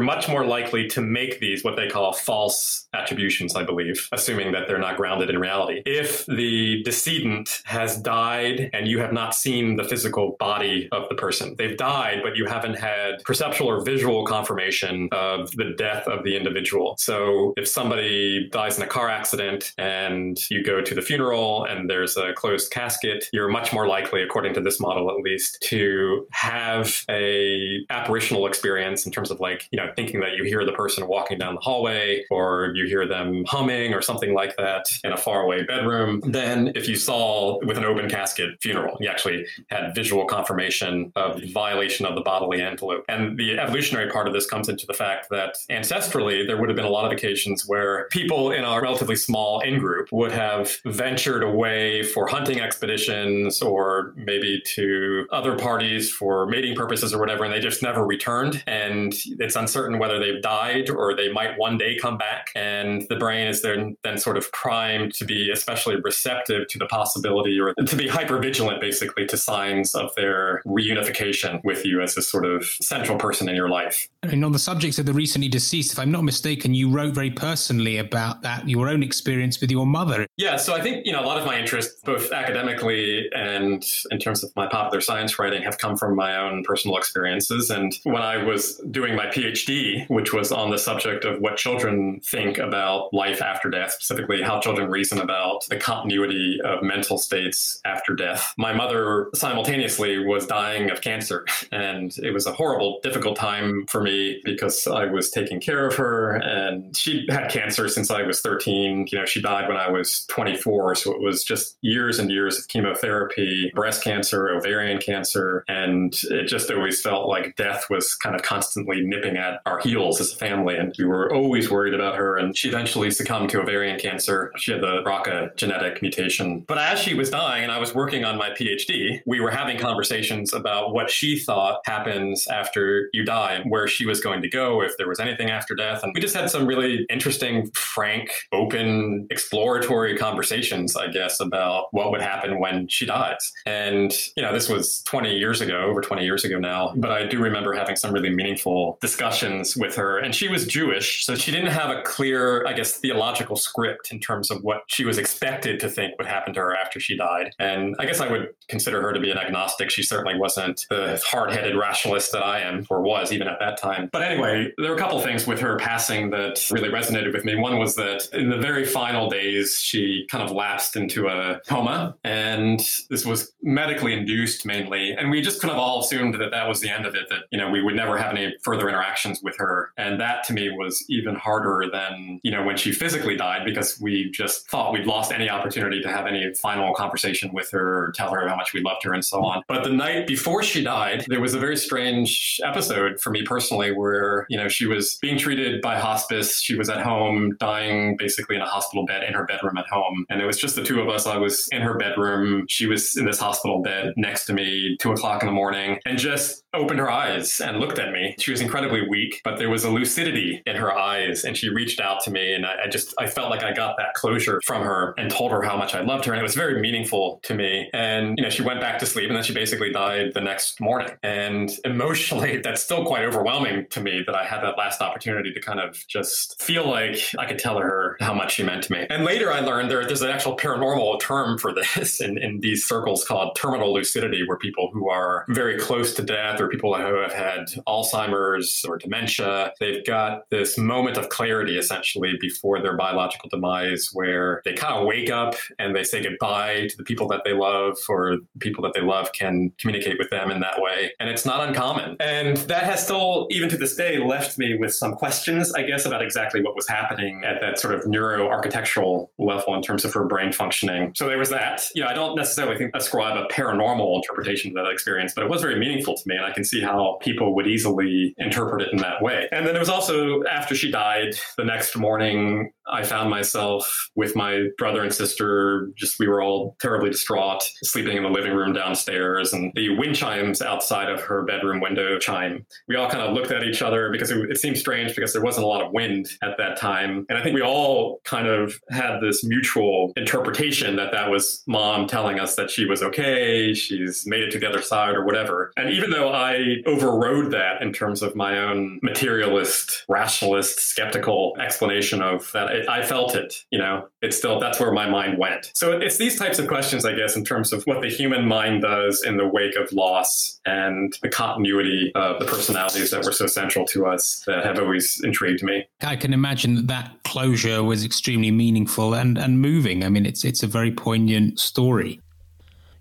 much 0.00 0.28
more 0.28 0.44
likely 0.44 0.88
to 0.88 1.00
make 1.00 1.40
these 1.40 1.64
what 1.64 1.76
they 1.76 1.88
call 1.88 2.12
false 2.12 2.88
attributions, 2.94 3.54
I 3.54 3.64
believe, 3.64 4.08
assuming 4.12 4.52
that 4.52 4.66
they're 4.66 4.78
not 4.78 4.96
grounded 4.96 5.30
in 5.30 5.38
reality. 5.38 5.82
If 5.84 6.26
the 6.26 6.82
decedent 6.82 7.62
has 7.64 7.96
died 7.96 8.70
and 8.72 8.88
you 8.88 8.98
have 9.00 9.12
not 9.12 9.34
seen 9.34 9.76
the 9.76 9.84
physical 9.84 10.36
body 10.38 10.88
of 10.92 11.08
the 11.08 11.14
person, 11.14 11.54
they've 11.58 11.76
died, 11.76 12.20
but 12.22 12.36
you 12.36 12.46
haven't 12.46 12.78
had 12.78 13.22
perceptual 13.24 13.68
or 13.68 13.84
visual 13.84 14.24
confirmation 14.24 15.08
of 15.12 15.50
the 15.52 15.74
death 15.76 16.06
of 16.06 16.24
the 16.24 16.36
individual. 16.36 16.96
So 16.98 17.54
if 17.56 17.68
somebody 17.68 18.48
dies 18.50 18.76
in 18.76 18.82
a 18.82 18.86
car 18.86 19.08
accident 19.08 19.72
and 19.78 20.38
you 20.50 20.62
go 20.62 20.80
to 20.86 20.94
the 20.94 21.02
funeral 21.02 21.64
and 21.64 21.88
there's 21.88 22.16
a 22.16 22.32
closed 22.34 22.70
casket, 22.70 23.26
you're 23.32 23.48
much 23.48 23.72
more 23.72 23.86
likely, 23.86 24.22
according 24.22 24.54
to 24.54 24.60
this 24.60 24.80
model 24.80 25.10
at 25.10 25.16
least, 25.16 25.58
to 25.62 26.26
have 26.32 27.04
a 27.10 27.84
apparitional 27.90 28.46
experience 28.46 29.06
in 29.06 29.12
terms 29.12 29.30
of 29.30 29.40
like, 29.40 29.68
you 29.70 29.76
know, 29.76 29.90
thinking 29.96 30.20
that 30.20 30.36
you 30.36 30.44
hear 30.44 30.64
the 30.64 30.72
person 30.72 31.06
walking 31.06 31.38
down 31.38 31.54
the 31.54 31.60
hallway 31.60 32.24
or 32.30 32.72
you 32.74 32.86
hear 32.86 33.06
them 33.06 33.44
humming 33.46 33.94
or 33.94 34.02
something 34.02 34.34
like 34.34 34.56
that 34.56 34.86
in 35.04 35.12
a 35.12 35.16
faraway 35.16 35.64
bedroom 35.64 36.20
than 36.26 36.72
if 36.74 36.88
you 36.88 36.96
saw 36.96 37.58
with 37.64 37.76
an 37.76 37.84
open 37.84 38.08
casket 38.08 38.50
funeral. 38.60 38.96
You 39.00 39.08
actually 39.08 39.46
had 39.68 39.94
visual 39.94 40.24
confirmation 40.24 41.12
of 41.16 41.42
violation 41.52 42.06
of 42.06 42.14
the 42.14 42.20
bodily 42.20 42.60
envelope. 42.62 43.04
And 43.08 43.38
the 43.38 43.58
evolutionary 43.58 44.10
part 44.10 44.26
of 44.26 44.34
this 44.34 44.46
comes 44.46 44.68
into 44.68 44.86
the 44.86 44.94
fact 44.94 45.28
that 45.30 45.56
ancestrally, 45.70 46.46
there 46.46 46.56
would 46.56 46.68
have 46.68 46.76
been 46.76 46.84
a 46.84 46.90
lot 46.90 47.04
of 47.04 47.12
occasions 47.12 47.66
where 47.66 48.08
people 48.10 48.50
in 48.50 48.64
a 48.64 48.80
relatively 48.80 49.16
small 49.16 49.60
in 49.60 49.78
group 49.78 50.08
would 50.12 50.32
have 50.32 50.75
ventured 50.84 51.42
away 51.42 52.02
for 52.02 52.26
hunting 52.26 52.60
expeditions 52.60 53.62
or 53.62 54.12
maybe 54.16 54.62
to 54.74 55.26
other 55.32 55.56
parties 55.56 56.10
for 56.12 56.46
mating 56.46 56.74
purposes 56.74 57.12
or 57.12 57.18
whatever, 57.18 57.44
and 57.44 57.52
they 57.52 57.60
just 57.60 57.82
never 57.82 58.04
returned. 58.04 58.62
And 58.66 59.14
it's 59.38 59.56
uncertain 59.56 59.98
whether 59.98 60.18
they've 60.18 60.42
died 60.42 60.90
or 60.90 61.14
they 61.14 61.32
might 61.32 61.58
one 61.58 61.78
day 61.78 61.98
come 61.98 62.18
back. 62.18 62.48
And 62.54 63.06
the 63.08 63.16
brain 63.16 63.46
is 63.46 63.62
then, 63.62 63.96
then 64.02 64.18
sort 64.18 64.36
of 64.36 64.50
primed 64.52 65.14
to 65.14 65.24
be 65.24 65.50
especially 65.50 65.96
receptive 65.96 66.68
to 66.68 66.78
the 66.78 66.86
possibility 66.86 67.58
or 67.58 67.74
to 67.74 67.96
be 67.96 68.08
hyper 68.08 68.38
vigilant 68.38 68.80
basically 68.80 69.26
to 69.26 69.36
signs 69.36 69.94
of 69.94 70.14
their 70.16 70.62
reunification 70.66 71.62
with 71.64 71.84
you 71.84 72.00
as 72.00 72.16
a 72.16 72.22
sort 72.22 72.44
of 72.44 72.64
central 72.64 73.18
person 73.18 73.48
in 73.48 73.54
your 73.54 73.68
life. 73.68 74.08
And 74.30 74.44
on 74.44 74.52
the 74.52 74.58
subject 74.58 74.98
of 74.98 75.06
the 75.06 75.12
recently 75.12 75.48
deceased, 75.48 75.92
if 75.92 75.98
I'm 75.98 76.10
not 76.10 76.24
mistaken, 76.24 76.74
you 76.74 76.90
wrote 76.90 77.14
very 77.14 77.30
personally 77.30 77.98
about 77.98 78.42
that, 78.42 78.68
your 78.68 78.88
own 78.88 79.02
experience 79.02 79.60
with 79.60 79.70
your 79.70 79.86
mother. 79.86 80.26
Yeah, 80.36 80.56
so 80.56 80.74
I 80.74 80.80
think, 80.80 81.06
you 81.06 81.12
know, 81.12 81.22
a 81.22 81.26
lot 81.26 81.38
of 81.38 81.46
my 81.46 81.58
interests, 81.58 82.00
both 82.02 82.32
academically 82.32 83.28
and 83.34 83.84
in 84.10 84.18
terms 84.18 84.42
of 84.42 84.50
my 84.56 84.66
popular 84.66 85.00
science 85.00 85.38
writing, 85.38 85.62
have 85.62 85.78
come 85.78 85.96
from 85.96 86.16
my 86.16 86.36
own 86.36 86.64
personal 86.64 86.96
experiences. 86.96 87.70
And 87.70 87.94
when 88.04 88.22
I 88.22 88.42
was 88.42 88.76
doing 88.90 89.14
my 89.14 89.26
PhD, 89.26 90.08
which 90.08 90.32
was 90.32 90.52
on 90.52 90.70
the 90.70 90.78
subject 90.78 91.24
of 91.24 91.40
what 91.40 91.56
children 91.56 92.20
think 92.24 92.58
about 92.58 93.12
life 93.12 93.42
after 93.42 93.70
death, 93.70 93.92
specifically 93.92 94.42
how 94.42 94.60
children 94.60 94.90
reason 94.90 95.20
about 95.20 95.66
the 95.68 95.76
continuity 95.76 96.58
of 96.64 96.82
mental 96.82 97.18
states 97.18 97.80
after 97.84 98.14
death, 98.14 98.54
my 98.56 98.72
mother 98.72 99.30
simultaneously 99.34 100.24
was 100.24 100.46
dying 100.46 100.90
of 100.90 101.00
cancer. 101.00 101.44
And 101.72 102.16
it 102.18 102.30
was 102.32 102.46
a 102.46 102.52
horrible, 102.52 103.00
difficult 103.02 103.36
time 103.36 103.86
for 103.86 104.00
me 104.00 104.15
because 104.44 104.86
I 104.86 105.06
was 105.06 105.30
taking 105.30 105.60
care 105.60 105.86
of 105.86 105.94
her 105.96 106.36
and 106.36 106.96
she 106.96 107.26
had 107.28 107.48
cancer 107.48 107.88
since 107.88 108.10
I 108.10 108.22
was 108.22 108.40
13. 108.40 109.06
You 109.10 109.18
know, 109.18 109.24
she 109.24 109.40
died 109.40 109.68
when 109.68 109.76
I 109.76 109.90
was 109.90 110.24
24. 110.30 110.94
So 110.96 111.12
it 111.12 111.20
was 111.20 111.44
just 111.44 111.76
years 111.82 112.18
and 112.18 112.30
years 112.30 112.58
of 112.58 112.68
chemotherapy, 112.68 113.70
breast 113.74 114.02
cancer, 114.02 114.48
ovarian 114.50 115.00
cancer. 115.00 115.64
And 115.68 116.14
it 116.30 116.46
just 116.46 116.70
always 116.70 117.00
felt 117.00 117.28
like 117.28 117.56
death 117.56 117.86
was 117.90 118.14
kind 118.14 118.34
of 118.34 118.42
constantly 118.42 119.00
nipping 119.00 119.36
at 119.36 119.60
our 119.66 119.78
heels 119.80 120.20
as 120.20 120.32
a 120.32 120.36
family. 120.36 120.76
And 120.76 120.94
we 120.98 121.04
were 121.04 121.32
always 121.32 121.70
worried 121.70 121.94
about 121.94 122.16
her. 122.16 122.36
And 122.36 122.56
she 122.56 122.68
eventually 122.68 123.10
succumbed 123.10 123.50
to 123.50 123.60
ovarian 123.60 123.98
cancer. 123.98 124.52
She 124.56 124.72
had 124.72 124.80
the 124.80 125.02
BRCA 125.04 125.56
genetic 125.56 126.02
mutation. 126.02 126.60
But 126.66 126.78
as 126.78 126.98
she 126.98 127.14
was 127.14 127.30
dying 127.30 127.62
and 127.62 127.72
I 127.72 127.78
was 127.78 127.94
working 127.94 128.24
on 128.24 128.36
my 128.36 128.50
PhD, 128.50 129.20
we 129.26 129.40
were 129.40 129.50
having 129.50 129.78
conversations 129.78 130.52
about 130.52 130.92
what 130.92 131.10
she 131.10 131.38
thought 131.38 131.80
happens 131.84 132.46
after 132.46 133.08
you 133.12 133.24
die 133.24 133.62
where 133.64 133.86
she 133.86 133.95
was 134.04 134.20
going 134.20 134.42
to 134.42 134.48
go, 134.48 134.82
if 134.82 134.96
there 134.98 135.08
was 135.08 135.20
anything 135.20 135.48
after 135.48 135.74
death. 135.74 136.02
And 136.02 136.12
we 136.14 136.20
just 136.20 136.36
had 136.36 136.50
some 136.50 136.66
really 136.66 137.06
interesting, 137.08 137.70
frank, 137.70 138.30
open, 138.52 139.26
exploratory 139.30 140.16
conversations, 140.16 140.96
I 140.96 141.08
guess, 141.08 141.40
about 141.40 141.86
what 141.92 142.10
would 142.10 142.20
happen 142.20 142.58
when 142.58 142.88
she 142.88 143.06
dies. 143.06 143.52
And, 143.64 144.12
you 144.36 144.42
know, 144.42 144.52
this 144.52 144.68
was 144.68 145.02
20 145.02 145.36
years 145.36 145.60
ago, 145.60 145.82
over 145.82 146.00
20 146.00 146.24
years 146.24 146.44
ago 146.44 146.58
now, 146.58 146.92
but 146.96 147.10
I 147.10 147.26
do 147.26 147.38
remember 147.38 147.72
having 147.72 147.96
some 147.96 148.12
really 148.12 148.30
meaningful 148.30 148.98
discussions 149.00 149.76
with 149.76 149.94
her. 149.94 150.18
And 150.18 150.34
she 150.34 150.48
was 150.48 150.66
Jewish, 150.66 151.24
so 151.24 151.34
she 151.34 151.52
didn't 151.52 151.70
have 151.70 151.90
a 151.90 152.02
clear, 152.02 152.66
I 152.66 152.72
guess, 152.72 152.98
theological 152.98 153.56
script 153.56 154.12
in 154.12 154.20
terms 154.20 154.50
of 154.50 154.62
what 154.62 154.82
she 154.88 155.04
was 155.04 155.18
expected 155.18 155.80
to 155.80 155.88
think 155.88 156.18
would 156.18 156.26
happen 156.26 156.52
to 156.54 156.60
her 156.60 156.76
after 156.76 156.98
she 156.98 157.16
died. 157.16 157.52
And 157.58 157.94
I 157.98 158.06
guess 158.06 158.20
I 158.20 158.28
would 158.30 158.48
consider 158.68 159.00
her 159.02 159.12
to 159.12 159.20
be 159.20 159.30
an 159.30 159.38
agnostic. 159.38 159.90
She 159.90 160.02
certainly 160.02 160.38
wasn't 160.38 160.84
the 160.90 161.22
hard 161.26 161.52
headed 161.52 161.76
rationalist 161.76 162.32
that 162.32 162.42
I 162.42 162.60
am, 162.60 162.86
or 162.90 163.02
was 163.02 163.32
even 163.32 163.48
at 163.48 163.58
that 163.60 163.78
time. 163.78 163.85
But 164.12 164.22
anyway, 164.22 164.72
there 164.78 164.90
were 164.90 164.96
a 164.96 164.98
couple 164.98 165.20
things 165.20 165.46
with 165.46 165.60
her 165.60 165.76
passing 165.76 166.30
that 166.30 166.64
really 166.70 166.88
resonated 166.88 167.32
with 167.32 167.44
me. 167.44 167.56
One 167.56 167.78
was 167.78 167.96
that 167.96 168.28
in 168.32 168.50
the 168.50 168.58
very 168.58 168.84
final 168.84 169.28
days, 169.28 169.80
she 169.80 170.26
kind 170.30 170.42
of 170.44 170.50
lapsed 170.50 170.96
into 170.96 171.28
a 171.28 171.60
coma, 171.68 172.16
and 172.24 172.80
this 173.10 173.24
was 173.24 173.52
medically 173.62 174.12
induced 174.12 174.66
mainly. 174.66 175.12
And 175.12 175.30
we 175.30 175.40
just 175.40 175.60
kind 175.60 175.72
of 175.72 175.78
all 175.78 176.00
assumed 176.00 176.34
that 176.34 176.50
that 176.50 176.68
was 176.68 176.80
the 176.80 176.90
end 176.90 177.06
of 177.06 177.14
it, 177.14 177.28
that, 177.28 177.44
you 177.50 177.58
know, 177.58 177.70
we 177.70 177.82
would 177.82 177.94
never 177.94 178.16
have 178.16 178.32
any 178.32 178.54
further 178.62 178.88
interactions 178.88 179.40
with 179.42 179.56
her. 179.58 179.92
And 179.96 180.20
that 180.20 180.44
to 180.44 180.52
me 180.52 180.70
was 180.70 181.04
even 181.08 181.34
harder 181.34 181.84
than, 181.90 182.40
you 182.42 182.50
know, 182.50 182.64
when 182.64 182.76
she 182.76 182.92
physically 182.92 183.36
died 183.36 183.64
because 183.64 184.00
we 184.00 184.30
just 184.30 184.68
thought 184.70 184.92
we'd 184.92 185.06
lost 185.06 185.32
any 185.32 185.48
opportunity 185.48 186.00
to 186.02 186.08
have 186.08 186.26
any 186.26 186.52
final 186.54 186.94
conversation 186.94 187.50
with 187.52 187.70
her, 187.70 188.12
tell 188.14 188.32
her 188.32 188.48
how 188.48 188.56
much 188.56 188.72
we 188.72 188.80
loved 188.80 189.02
her 189.04 189.12
and 189.12 189.24
so 189.24 189.44
on. 189.44 189.62
But 189.68 189.84
the 189.84 189.90
night 189.90 190.26
before 190.26 190.62
she 190.62 190.82
died, 190.82 191.24
there 191.28 191.40
was 191.40 191.54
a 191.54 191.58
very 191.58 191.76
strange 191.76 192.60
episode 192.64 193.20
for 193.20 193.30
me 193.30 193.44
personally 193.76 193.96
where, 193.96 194.46
you 194.48 194.56
know, 194.56 194.68
she 194.68 194.86
was 194.86 195.18
being 195.20 195.38
treated 195.38 195.80
by 195.82 195.98
hospice. 195.98 196.60
She 196.60 196.76
was 196.76 196.88
at 196.88 197.02
home 197.02 197.56
dying 197.58 198.16
basically 198.16 198.56
in 198.56 198.62
a 198.62 198.66
hospital 198.66 199.04
bed 199.06 199.22
in 199.22 199.34
her 199.34 199.44
bedroom 199.44 199.76
at 199.76 199.86
home. 199.88 200.24
And 200.30 200.40
it 200.40 200.46
was 200.46 200.58
just 200.58 200.76
the 200.76 200.84
two 200.84 201.00
of 201.00 201.08
us. 201.08 201.26
I 201.26 201.36
was 201.36 201.68
in 201.72 201.82
her 201.82 201.96
bedroom. 201.96 202.66
She 202.68 202.86
was 202.86 203.16
in 203.16 203.26
this 203.26 203.38
hospital 203.38 203.82
bed 203.82 204.14
next 204.16 204.46
to 204.46 204.52
me, 204.52 204.96
two 205.00 205.12
o'clock 205.12 205.42
in 205.42 205.46
the 205.46 205.52
morning, 205.52 205.98
and 206.06 206.18
just 206.18 206.64
opened 206.76 206.98
her 206.98 207.10
eyes 207.10 207.60
and 207.60 207.78
looked 207.78 207.98
at 207.98 208.12
me. 208.12 208.34
She 208.38 208.50
was 208.50 208.60
incredibly 208.60 209.06
weak, 209.06 209.40
but 209.44 209.58
there 209.58 209.70
was 209.70 209.84
a 209.84 209.90
lucidity 209.90 210.62
in 210.66 210.76
her 210.76 210.96
eyes. 210.96 211.44
And 211.44 211.56
she 211.56 211.68
reached 211.68 212.00
out 212.00 212.22
to 212.24 212.30
me. 212.30 212.54
And 212.54 212.66
I, 212.66 212.84
I 212.84 212.88
just, 212.88 213.14
I 213.18 213.26
felt 213.26 213.50
like 213.50 213.62
I 213.62 213.72
got 213.72 213.96
that 213.98 214.14
closure 214.14 214.60
from 214.64 214.82
her 214.82 215.14
and 215.18 215.30
told 215.30 215.52
her 215.52 215.62
how 215.62 215.76
much 215.76 215.94
I 215.94 216.00
loved 216.00 216.24
her. 216.26 216.32
And 216.32 216.40
it 216.40 216.42
was 216.42 216.54
very 216.54 216.80
meaningful 216.80 217.40
to 217.44 217.54
me. 217.54 217.88
And, 217.92 218.36
you 218.36 218.44
know, 218.44 218.50
she 218.50 218.62
went 218.62 218.80
back 218.80 218.98
to 219.00 219.06
sleep 219.06 219.28
and 219.28 219.36
then 219.36 219.44
she 219.44 219.54
basically 219.54 219.92
died 219.92 220.32
the 220.34 220.40
next 220.40 220.80
morning. 220.80 221.10
And 221.22 221.70
emotionally, 221.84 222.58
that's 222.58 222.82
still 222.82 223.04
quite 223.04 223.24
overwhelming 223.24 223.86
to 223.90 224.00
me 224.00 224.22
that 224.26 224.34
I 224.34 224.44
had 224.44 224.62
that 224.62 224.78
last 224.78 225.00
opportunity 225.00 225.52
to 225.52 225.60
kind 225.60 225.80
of 225.80 226.06
just 226.08 226.60
feel 226.60 226.88
like 226.88 227.18
I 227.38 227.46
could 227.46 227.58
tell 227.58 227.78
her 227.78 228.16
how 228.20 228.34
much 228.34 228.54
she 228.54 228.62
meant 228.62 228.84
to 228.84 228.92
me. 228.92 229.06
And 229.10 229.24
later 229.24 229.52
I 229.52 229.60
learned 229.60 229.90
there, 229.90 230.04
there's 230.06 230.22
an 230.22 230.30
actual 230.30 230.56
paranormal 230.56 231.20
term 231.20 231.58
for 231.58 231.72
this 231.94 232.20
in, 232.20 232.38
in 232.38 232.60
these 232.60 232.84
circles 232.84 233.24
called 233.24 233.56
terminal 233.56 233.92
lucidity, 233.92 234.46
where 234.46 234.58
people 234.58 234.90
who 234.92 235.08
are 235.08 235.44
very 235.48 235.78
close 235.78 236.14
to 236.14 236.22
death 236.22 236.60
or 236.60 236.65
people 236.68 236.94
who 236.94 237.20
have 237.20 237.32
had 237.32 237.66
Alzheimer's 237.86 238.84
or 238.88 238.98
dementia, 238.98 239.72
they've 239.80 240.04
got 240.04 240.48
this 240.50 240.78
moment 240.78 241.16
of 241.16 241.28
clarity 241.28 241.78
essentially 241.78 242.34
before 242.40 242.80
their 242.80 242.96
biological 242.96 243.48
demise 243.48 244.10
where 244.12 244.60
they 244.64 244.72
kind 244.72 244.94
of 244.94 245.06
wake 245.06 245.30
up 245.30 245.54
and 245.78 245.94
they 245.94 246.04
say 246.04 246.22
goodbye 246.22 246.86
to 246.88 246.96
the 246.96 247.04
people 247.04 247.26
that 247.28 247.42
they 247.44 247.52
love 247.52 247.96
or 248.08 248.38
people 248.60 248.82
that 248.82 248.92
they 248.94 249.00
love 249.00 249.32
can 249.32 249.72
communicate 249.78 250.18
with 250.18 250.30
them 250.30 250.50
in 250.50 250.60
that 250.60 250.80
way. 250.80 251.12
And 251.20 251.28
it's 251.28 251.44
not 251.44 251.66
uncommon. 251.66 252.16
And 252.20 252.56
that 252.68 252.84
has 252.84 253.02
still, 253.02 253.46
even 253.50 253.68
to 253.70 253.76
this 253.76 253.94
day, 253.94 254.18
left 254.18 254.58
me 254.58 254.76
with 254.76 254.94
some 254.94 255.14
questions, 255.14 255.72
I 255.74 255.82
guess, 255.82 256.06
about 256.06 256.22
exactly 256.22 256.62
what 256.62 256.74
was 256.74 256.88
happening 256.88 257.42
at 257.44 257.60
that 257.60 257.78
sort 257.78 257.94
of 257.94 258.06
neuro 258.06 258.48
architectural 258.48 259.30
level 259.38 259.74
in 259.74 259.82
terms 259.82 260.04
of 260.04 260.12
her 260.14 260.24
brain 260.24 260.52
functioning. 260.52 261.12
So 261.14 261.26
there 261.26 261.38
was 261.38 261.50
that. 261.50 261.88
You 261.94 262.02
know, 262.02 262.08
I 262.08 262.14
don't 262.14 262.36
necessarily 262.36 262.76
think 262.76 262.94
ascribe 262.94 263.36
a 263.36 263.46
paranormal 263.52 264.16
interpretation 264.16 264.74
to 264.74 264.82
that 264.82 264.90
experience, 264.90 265.32
but 265.34 265.44
it 265.44 265.50
was 265.50 265.62
very 265.62 265.78
meaningful 265.78 266.14
to 266.14 266.22
me. 266.26 266.36
And 266.36 266.44
I 266.44 266.52
can 266.56 266.64
see 266.64 266.80
how 266.80 267.18
people 267.20 267.54
would 267.54 267.68
easily 267.68 268.34
interpret 268.38 268.82
it 268.82 268.88
in 268.92 268.98
that 268.98 269.22
way. 269.22 269.46
And 269.52 269.66
then 269.66 269.76
it 269.76 269.78
was 269.78 269.90
also 269.90 270.42
after 270.44 270.74
she 270.74 270.90
died, 270.90 271.34
the 271.56 271.64
next 271.64 271.96
morning, 271.96 272.72
I 272.88 273.04
found 273.04 273.30
myself 273.30 274.10
with 274.14 274.36
my 274.36 274.68
brother 274.78 275.02
and 275.02 275.12
sister, 275.12 275.90
just 275.96 276.18
we 276.18 276.28
were 276.28 276.42
all 276.42 276.76
terribly 276.80 277.10
distraught, 277.10 277.62
sleeping 277.82 278.16
in 278.16 278.22
the 278.22 278.28
living 278.28 278.52
room 278.52 278.72
downstairs, 278.72 279.52
and 279.52 279.72
the 279.74 279.96
wind 279.96 280.14
chimes 280.14 280.62
outside 280.62 281.10
of 281.10 281.20
her 281.20 281.42
bedroom 281.42 281.80
window 281.80 282.18
chime. 282.18 282.64
We 282.88 282.96
all 282.96 283.08
kind 283.10 283.22
of 283.22 283.34
looked 283.34 283.50
at 283.50 283.64
each 283.64 283.82
other 283.82 284.10
because 284.10 284.30
it, 284.30 284.50
it 284.50 284.58
seemed 284.58 284.78
strange 284.78 285.14
because 285.14 285.32
there 285.32 285.42
wasn't 285.42 285.64
a 285.64 285.68
lot 285.68 285.82
of 285.82 285.92
wind 285.92 286.28
at 286.42 286.56
that 286.58 286.78
time. 286.78 287.26
And 287.28 287.38
I 287.38 287.42
think 287.42 287.54
we 287.54 287.62
all 287.62 288.20
kind 288.24 288.46
of 288.46 288.80
had 288.90 289.20
this 289.20 289.44
mutual 289.44 290.12
interpretation 290.16 290.96
that 290.96 291.12
that 291.12 291.30
was 291.30 291.62
mom 291.66 292.06
telling 292.06 292.38
us 292.38 292.54
that 292.56 292.70
she 292.70 292.84
was 292.84 293.02
okay, 293.02 293.74
she's 293.74 294.26
made 294.26 294.42
it 294.42 294.50
to 294.52 294.58
the 294.58 294.68
other 294.68 294.82
side 294.82 295.14
or 295.14 295.24
whatever. 295.24 295.72
And 295.76 295.90
even 295.90 296.10
though 296.10 296.32
I 296.32 296.76
overrode 296.86 297.52
that 297.52 297.82
in 297.82 297.92
terms 297.92 298.22
of 298.22 298.36
my 298.36 298.58
own 298.58 299.00
materialist, 299.02 300.04
rationalist, 300.08 300.80
skeptical 300.80 301.56
explanation 301.60 302.22
of 302.22 302.50
that 302.52 302.75
it, 302.76 302.88
I 302.88 303.04
felt 303.04 303.34
it, 303.34 303.54
you 303.70 303.78
know, 303.78 304.08
it's 304.22 304.36
still, 304.36 304.60
that's 304.60 304.80
where 304.80 304.92
my 304.92 305.08
mind 305.08 305.38
went. 305.38 305.70
So 305.74 305.92
it's 305.92 306.18
these 306.18 306.38
types 306.38 306.58
of 306.58 306.66
questions, 306.66 307.04
I 307.04 307.14
guess, 307.14 307.36
in 307.36 307.44
terms 307.44 307.72
of 307.72 307.82
what 307.84 308.02
the 308.02 308.08
human 308.08 308.46
mind 308.46 308.82
does 308.82 309.22
in 309.24 309.36
the 309.36 309.46
wake 309.46 309.76
of 309.76 309.92
loss 309.92 310.60
and 310.66 311.16
the 311.22 311.28
continuity 311.28 312.12
of 312.14 312.38
the 312.38 312.46
personalities 312.46 313.10
that 313.10 313.24
were 313.24 313.32
so 313.32 313.46
central 313.46 313.84
to 313.86 314.06
us 314.06 314.42
that 314.46 314.64
have 314.64 314.78
always 314.78 315.20
intrigued 315.24 315.62
me. 315.62 315.86
I 316.02 316.16
can 316.16 316.32
imagine 316.32 316.74
that 316.74 316.86
that 316.88 317.22
closure 317.24 317.82
was 317.82 318.04
extremely 318.04 318.50
meaningful 318.50 319.14
and, 319.14 319.36
and 319.36 319.60
moving. 319.60 320.04
I 320.04 320.08
mean, 320.08 320.26
it's, 320.26 320.44
it's 320.44 320.62
a 320.62 320.66
very 320.66 320.90
poignant 320.90 321.58
story. 321.58 322.20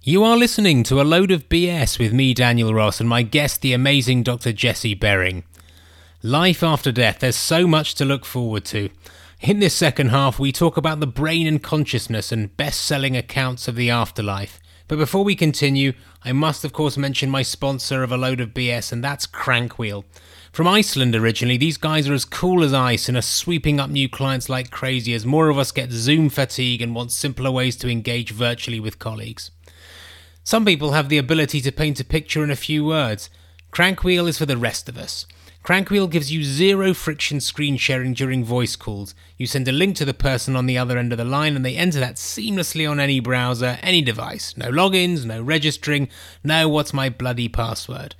You 0.04 0.24
are 0.24 0.38
listening 0.38 0.84
to 0.84 1.02
a 1.02 1.04
load 1.04 1.32
of 1.32 1.50
BS 1.50 1.98
with 1.98 2.14
me, 2.14 2.34
Daniel 2.34 2.74
Ross, 2.74 3.00
and 3.00 3.10
my 3.10 3.24
guest, 3.24 3.62
the 3.62 3.74
amazing 3.74 4.24
Dr. 4.24 4.54
Jesse 4.54 4.94
Bering. 4.94 5.44
Life 6.22 6.62
after 6.64 6.92
death, 6.92 7.20
there's 7.20 7.36
so 7.36 7.66
much 7.66 7.96
to 7.96 8.06
look 8.06 8.26
forward 8.26 8.66
to. 8.66 8.90
In 9.42 9.60
this 9.60 9.74
second 9.74 10.10
half, 10.10 10.40
we 10.40 10.54
talk 10.54 10.78
about 10.78 11.02
the 11.02 11.08
brain 11.08 11.46
and 11.46 11.62
consciousness 11.62 12.32
and 12.32 12.56
best 12.56 12.82
selling 12.82 13.18
accounts 13.18 13.68
of 13.68 13.76
the 13.76 13.90
afterlife. 13.90 14.62
But 14.88 14.98
before 14.98 15.26
we 15.26 15.36
continue, 15.36 15.94
I 16.24 16.32
must 16.32 16.64
of 16.64 16.72
course 16.72 16.96
mention 16.96 17.30
my 17.30 17.42
sponsor 17.42 18.02
of 18.02 18.14
a 18.14 18.18
load 18.18 18.40
of 18.40 18.54
BS, 18.54 18.94
and 18.94 19.04
that's 19.04 19.28
Crankwheel. 19.28 20.06
From 20.54 20.70
Iceland 20.70 21.16
originally, 21.16 21.58
these 21.58 21.78
guys 21.78 22.08
are 22.08 22.14
as 22.14 22.24
cool 22.24 22.64
as 22.64 22.74
ice 22.74 23.10
and 23.10 23.18
are 23.18 23.22
sweeping 23.22 23.78
up 23.78 23.90
new 23.90 24.08
clients 24.08 24.48
like 24.48 24.72
crazy 24.72 25.14
as 25.14 25.26
more 25.26 25.50
of 25.50 25.58
us 25.58 25.74
get 25.74 25.92
Zoom 25.92 26.30
fatigue 26.30 26.82
and 26.82 26.96
want 26.96 27.12
simpler 27.12 27.52
ways 27.52 27.76
to 27.78 27.90
engage 27.90 28.32
virtually 28.32 28.80
with 28.80 29.00
colleagues. 29.00 29.52
Some 30.46 30.64
people 30.64 30.94
have 30.94 31.10
the 31.10 31.18
ability 31.18 31.60
to 31.62 31.74
paint 31.74 32.00
a 32.00 32.06
picture 32.06 32.44
in 32.44 32.52
a 32.52 32.56
few 32.56 32.86
words. 32.86 33.30
Crankwheel 33.74 34.30
is 34.30 34.38
for 34.38 34.46
the 34.46 34.56
rest 34.56 34.88
of 34.88 34.98
us. 34.98 35.26
Crankwheel 35.66 36.12
gives 36.12 36.32
you 36.32 36.44
zero 36.44 36.94
friction 36.94 37.42
screen 37.42 37.76
sharing 37.76 38.14
during 38.14 38.44
voice 38.44 38.76
calls. 38.76 39.16
You 39.36 39.48
send 39.48 39.68
a 39.68 39.72
link 39.72 39.96
to 39.96 40.06
the 40.06 40.14
person 40.14 40.56
on 40.56 40.68
the 40.68 40.78
other 40.78 40.96
end 40.96 41.12
of 41.12 41.18
the 41.18 41.26
line 41.26 41.56
and 41.56 41.66
they 41.66 41.76
enter 41.76 42.00
that 42.00 42.18
seamlessly 42.18 42.88
on 42.88 43.00
any 43.00 43.20
browser, 43.20 43.80
any 43.82 44.04
device. 44.04 44.56
No 44.56 44.70
logins, 44.70 45.26
no 45.26 45.42
registering, 45.42 46.08
no 46.44 46.70
what's 46.70 46.94
my 46.94 47.10
bloody 47.10 47.50
password. 47.50 48.14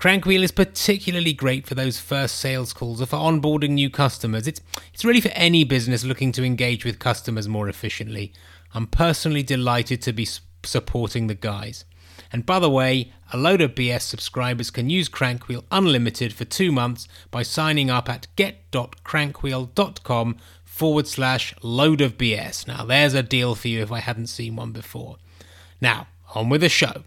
Crankwheel 0.00 0.42
is 0.42 0.50
particularly 0.50 1.32
great 1.32 1.64
for 1.64 1.76
those 1.76 2.00
first 2.00 2.38
sales 2.38 2.72
calls 2.72 3.00
or 3.00 3.06
for 3.06 3.18
onboarding 3.18 3.70
new 3.70 3.88
customers. 3.88 4.48
It's, 4.48 4.60
it's 4.92 5.04
really 5.04 5.20
for 5.20 5.28
any 5.28 5.62
business 5.62 6.02
looking 6.02 6.32
to 6.32 6.44
engage 6.44 6.84
with 6.84 6.98
customers 6.98 7.46
more 7.46 7.68
efficiently. 7.68 8.32
I'm 8.74 8.88
personally 8.88 9.44
delighted 9.44 10.02
to 10.02 10.12
be 10.12 10.26
supporting 10.64 11.28
the 11.28 11.36
guys. 11.36 11.84
And 12.32 12.46
by 12.46 12.58
the 12.58 12.70
way, 12.70 13.12
a 13.32 13.36
load 13.36 13.60
of 13.60 13.74
BS 13.74 14.02
subscribers 14.02 14.70
can 14.70 14.88
use 14.90 15.08
Crankwheel 15.08 15.64
Unlimited 15.70 16.32
for 16.32 16.44
two 16.44 16.72
months 16.72 17.06
by 17.30 17.42
signing 17.42 17.90
up 17.90 18.08
at 18.08 18.26
get.crankwheel.com 18.36 20.36
forward 20.64 21.06
slash 21.06 21.54
load 21.62 22.00
of 22.00 22.16
BS. 22.16 22.66
Now, 22.66 22.84
there's 22.84 23.14
a 23.14 23.22
deal 23.22 23.54
for 23.54 23.68
you 23.68 23.82
if 23.82 23.92
I 23.92 24.00
hadn't 24.00 24.28
seen 24.28 24.56
one 24.56 24.72
before. 24.72 25.18
Now, 25.80 26.08
on 26.34 26.48
with 26.48 26.60
the 26.60 26.68
show. 26.68 27.04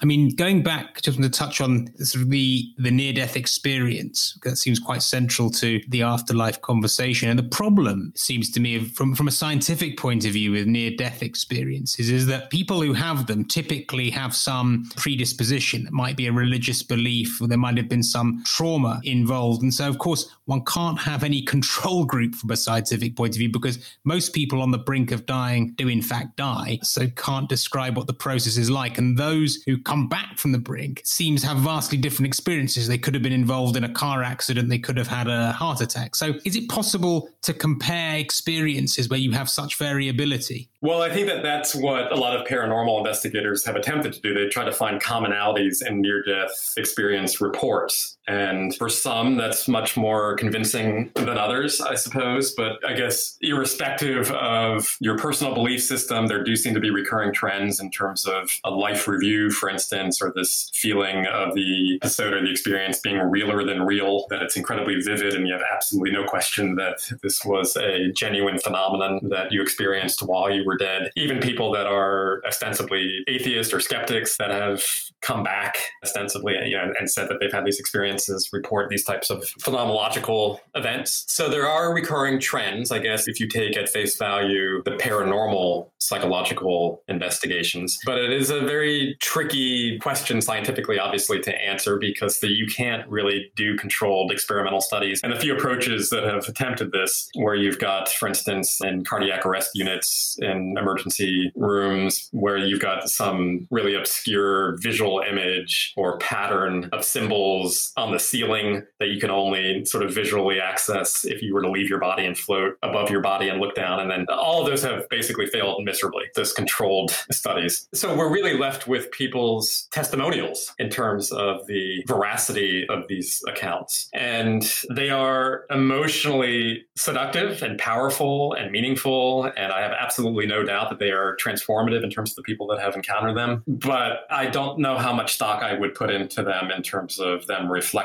I 0.00 0.04
mean, 0.04 0.34
going 0.34 0.62
back, 0.62 1.00
just 1.02 1.18
want 1.18 1.32
to 1.32 1.38
touch 1.38 1.60
on 1.60 1.88
sort 1.98 2.22
of 2.22 2.30
the 2.30 2.64
the 2.78 2.90
near 2.90 3.12
death 3.12 3.36
experience. 3.36 4.38
That 4.42 4.56
seems 4.56 4.78
quite 4.78 5.02
central 5.02 5.50
to 5.52 5.80
the 5.88 6.02
afterlife 6.02 6.60
conversation. 6.60 7.28
And 7.28 7.38
the 7.38 7.44
problem 7.44 8.12
seems 8.14 8.50
to 8.52 8.60
me, 8.60 8.84
from 8.84 9.14
from 9.14 9.28
a 9.28 9.32
scientific 9.32 9.98
point 9.98 10.24
of 10.26 10.32
view, 10.32 10.52
with 10.52 10.66
near 10.66 10.90
death 10.90 11.22
experiences, 11.22 12.10
is 12.10 12.26
that 12.26 12.50
people 12.50 12.82
who 12.82 12.92
have 12.92 13.26
them 13.26 13.44
typically 13.44 14.10
have 14.10 14.34
some 14.34 14.84
predisposition. 14.96 15.86
It 15.86 15.92
might 15.92 16.16
be 16.16 16.26
a 16.26 16.32
religious 16.32 16.82
belief, 16.82 17.40
or 17.40 17.48
there 17.48 17.58
might 17.58 17.76
have 17.76 17.88
been 17.88 18.02
some 18.02 18.42
trauma 18.44 19.00
involved. 19.04 19.62
And 19.62 19.72
so, 19.72 19.88
of 19.88 19.98
course, 19.98 20.30
one 20.44 20.64
can't 20.64 20.98
have 20.98 21.24
any 21.24 21.42
control 21.42 22.04
group 22.04 22.34
from 22.34 22.50
a 22.50 22.56
scientific 22.56 23.16
point 23.16 23.34
of 23.34 23.38
view 23.38 23.50
because 23.50 23.78
most 24.04 24.32
people 24.32 24.60
on 24.62 24.70
the 24.70 24.78
brink 24.78 25.10
of 25.10 25.26
dying 25.26 25.72
do 25.76 25.88
in 25.88 26.02
fact 26.02 26.36
die. 26.36 26.78
So 26.82 27.08
can't 27.16 27.48
describe 27.48 27.96
what 27.96 28.06
the 28.06 28.14
process 28.14 28.56
is 28.56 28.70
like. 28.70 28.98
And 28.98 29.16
those 29.16 29.62
who 29.66 29.78
come 29.86 30.08
back 30.08 30.36
from 30.36 30.50
the 30.50 30.58
brink 30.58 31.00
seems 31.04 31.42
to 31.42 31.46
have 31.46 31.58
vastly 31.58 31.96
different 31.96 32.26
experiences. 32.26 32.88
They 32.88 32.98
could 32.98 33.14
have 33.14 33.22
been 33.22 33.32
involved 33.32 33.76
in 33.76 33.84
a 33.84 33.88
car 33.88 34.24
accident, 34.24 34.68
they 34.68 34.80
could 34.80 34.96
have 34.96 35.06
had 35.06 35.28
a 35.28 35.52
heart 35.52 35.80
attack. 35.80 36.16
So, 36.16 36.34
is 36.44 36.56
it 36.56 36.68
possible 36.68 37.28
to 37.42 37.54
compare 37.54 38.18
experiences 38.18 39.08
where 39.08 39.20
you 39.20 39.30
have 39.30 39.48
such 39.48 39.76
variability? 39.76 40.68
Well, 40.80 41.02
I 41.02 41.10
think 41.10 41.28
that 41.28 41.44
that's 41.44 41.74
what 41.74 42.10
a 42.10 42.16
lot 42.16 42.36
of 42.36 42.46
paranormal 42.48 42.98
investigators 42.98 43.64
have 43.64 43.76
attempted 43.76 44.12
to 44.14 44.20
do. 44.20 44.34
They 44.34 44.48
try 44.48 44.64
to 44.64 44.72
find 44.72 45.00
commonalities 45.00 45.86
in 45.86 46.00
near 46.00 46.22
death 46.24 46.74
experience 46.76 47.40
reports. 47.40 48.15
And 48.26 48.74
for 48.74 48.88
some, 48.88 49.36
that's 49.36 49.68
much 49.68 49.96
more 49.96 50.34
convincing 50.34 51.10
than 51.14 51.28
others, 51.28 51.80
I 51.80 51.94
suppose. 51.94 52.52
But 52.52 52.84
I 52.86 52.94
guess, 52.94 53.36
irrespective 53.40 54.30
of 54.32 54.96
your 55.00 55.16
personal 55.16 55.54
belief 55.54 55.82
system, 55.82 56.26
there 56.26 56.42
do 56.42 56.56
seem 56.56 56.74
to 56.74 56.80
be 56.80 56.90
recurring 56.90 57.32
trends 57.32 57.78
in 57.78 57.90
terms 57.90 58.26
of 58.26 58.50
a 58.64 58.70
life 58.70 59.06
review, 59.06 59.50
for 59.50 59.68
instance, 59.68 60.20
or 60.20 60.32
this 60.34 60.70
feeling 60.74 61.26
of 61.26 61.54
the 61.54 61.98
episode 62.02 62.34
or 62.34 62.40
the 62.40 62.50
experience 62.50 62.98
being 62.98 63.18
realer 63.18 63.64
than 63.64 63.82
real, 63.82 64.26
that 64.30 64.42
it's 64.42 64.56
incredibly 64.56 65.00
vivid 65.00 65.34
and 65.34 65.46
you 65.46 65.52
have 65.52 65.62
absolutely 65.72 66.10
no 66.10 66.24
question 66.24 66.74
that 66.74 66.98
this 67.22 67.44
was 67.44 67.76
a 67.76 68.10
genuine 68.12 68.58
phenomenon 68.58 69.20
that 69.22 69.52
you 69.52 69.62
experienced 69.62 70.22
while 70.22 70.50
you 70.50 70.64
were 70.64 70.76
dead. 70.76 71.10
Even 71.16 71.38
people 71.38 71.70
that 71.72 71.86
are 71.86 72.42
ostensibly 72.46 73.22
atheists 73.28 73.72
or 73.72 73.78
skeptics 73.78 74.36
that 74.36 74.50
have 74.50 74.82
come 75.20 75.42
back 75.42 75.78
ostensibly 76.02 76.54
you 76.66 76.76
know, 76.76 76.92
and 76.98 77.10
said 77.10 77.28
that 77.28 77.38
they've 77.40 77.52
had 77.52 77.64
these 77.64 77.78
experiences 77.78 78.15
report 78.52 78.88
these 78.88 79.04
types 79.04 79.30
of 79.30 79.42
phenomenological 79.60 80.58
events. 80.74 81.24
So 81.28 81.48
there 81.48 81.68
are 81.68 81.94
recurring 81.94 82.40
trends, 82.40 82.90
I 82.90 82.98
guess, 82.98 83.28
if 83.28 83.40
you 83.40 83.48
take 83.48 83.76
at 83.76 83.88
face 83.88 84.16
value 84.16 84.82
the 84.84 84.92
paranormal 84.92 85.90
psychological 85.98 87.02
investigations. 87.08 87.98
But 88.04 88.18
it 88.18 88.32
is 88.32 88.50
a 88.50 88.60
very 88.60 89.16
tricky 89.20 89.98
question 89.98 90.40
scientifically, 90.40 90.98
obviously, 90.98 91.40
to 91.40 91.54
answer 91.62 91.98
because 91.98 92.40
the, 92.40 92.48
you 92.48 92.66
can't 92.66 93.08
really 93.08 93.50
do 93.56 93.76
controlled 93.76 94.30
experimental 94.30 94.80
studies. 94.80 95.20
And 95.22 95.32
a 95.32 95.40
few 95.40 95.54
approaches 95.54 96.10
that 96.10 96.24
have 96.24 96.48
attempted 96.48 96.92
this, 96.92 97.28
where 97.34 97.54
you've 97.54 97.78
got, 97.78 98.08
for 98.08 98.28
instance, 98.28 98.78
in 98.82 99.04
cardiac 99.04 99.44
arrest 99.46 99.70
units 99.74 100.36
in 100.40 100.74
emergency 100.78 101.52
rooms 101.54 102.28
where 102.32 102.58
you've 102.58 102.80
got 102.80 103.08
some 103.08 103.66
really 103.70 103.94
obscure 103.94 104.76
visual 104.78 105.22
image 105.28 105.92
or 105.96 106.18
pattern 106.18 106.88
of 106.92 107.04
symbols 107.04 107.92
on 108.06 108.12
the 108.12 108.20
ceiling 108.20 108.82
that 109.00 109.08
you 109.08 109.20
can 109.20 109.30
only 109.30 109.84
sort 109.84 110.04
of 110.04 110.14
visually 110.14 110.60
access 110.60 111.24
if 111.24 111.42
you 111.42 111.52
were 111.52 111.62
to 111.62 111.70
leave 111.70 111.88
your 111.88 111.98
body 111.98 112.24
and 112.24 112.38
float 112.38 112.78
above 112.82 113.10
your 113.10 113.20
body 113.20 113.48
and 113.48 113.60
look 113.60 113.74
down. 113.74 114.00
And 114.00 114.10
then 114.10 114.26
all 114.30 114.62
of 114.62 114.66
those 114.68 114.82
have 114.82 115.08
basically 115.08 115.46
failed 115.46 115.84
miserably, 115.84 116.24
those 116.34 116.52
controlled 116.52 117.10
studies. 117.32 117.88
So 117.92 118.16
we're 118.16 118.32
really 118.32 118.56
left 118.56 118.86
with 118.86 119.10
people's 119.10 119.88
testimonials 119.90 120.72
in 120.78 120.88
terms 120.88 121.32
of 121.32 121.66
the 121.66 122.04
veracity 122.06 122.86
of 122.88 123.04
these 123.08 123.42
accounts. 123.48 124.08
And 124.14 124.70
they 124.94 125.10
are 125.10 125.64
emotionally 125.70 126.86
seductive 126.96 127.62
and 127.62 127.78
powerful 127.78 128.54
and 128.54 128.70
meaningful. 128.70 129.44
And 129.56 129.72
I 129.72 129.80
have 129.80 129.92
absolutely 129.92 130.46
no 130.46 130.62
doubt 130.62 130.90
that 130.90 130.98
they 130.98 131.10
are 131.10 131.36
transformative 131.36 132.04
in 132.04 132.10
terms 132.10 132.30
of 132.30 132.36
the 132.36 132.42
people 132.42 132.66
that 132.68 132.80
have 132.80 132.94
encountered 132.94 133.36
them. 133.36 133.64
But 133.66 134.26
I 134.30 134.46
don't 134.46 134.78
know 134.78 134.96
how 134.96 135.12
much 135.12 135.34
stock 135.34 135.62
I 135.62 135.74
would 135.74 135.94
put 135.94 136.10
into 136.10 136.42
them 136.42 136.70
in 136.70 136.82
terms 136.82 137.18
of 137.18 137.46
them 137.46 137.70
reflecting 137.70 137.95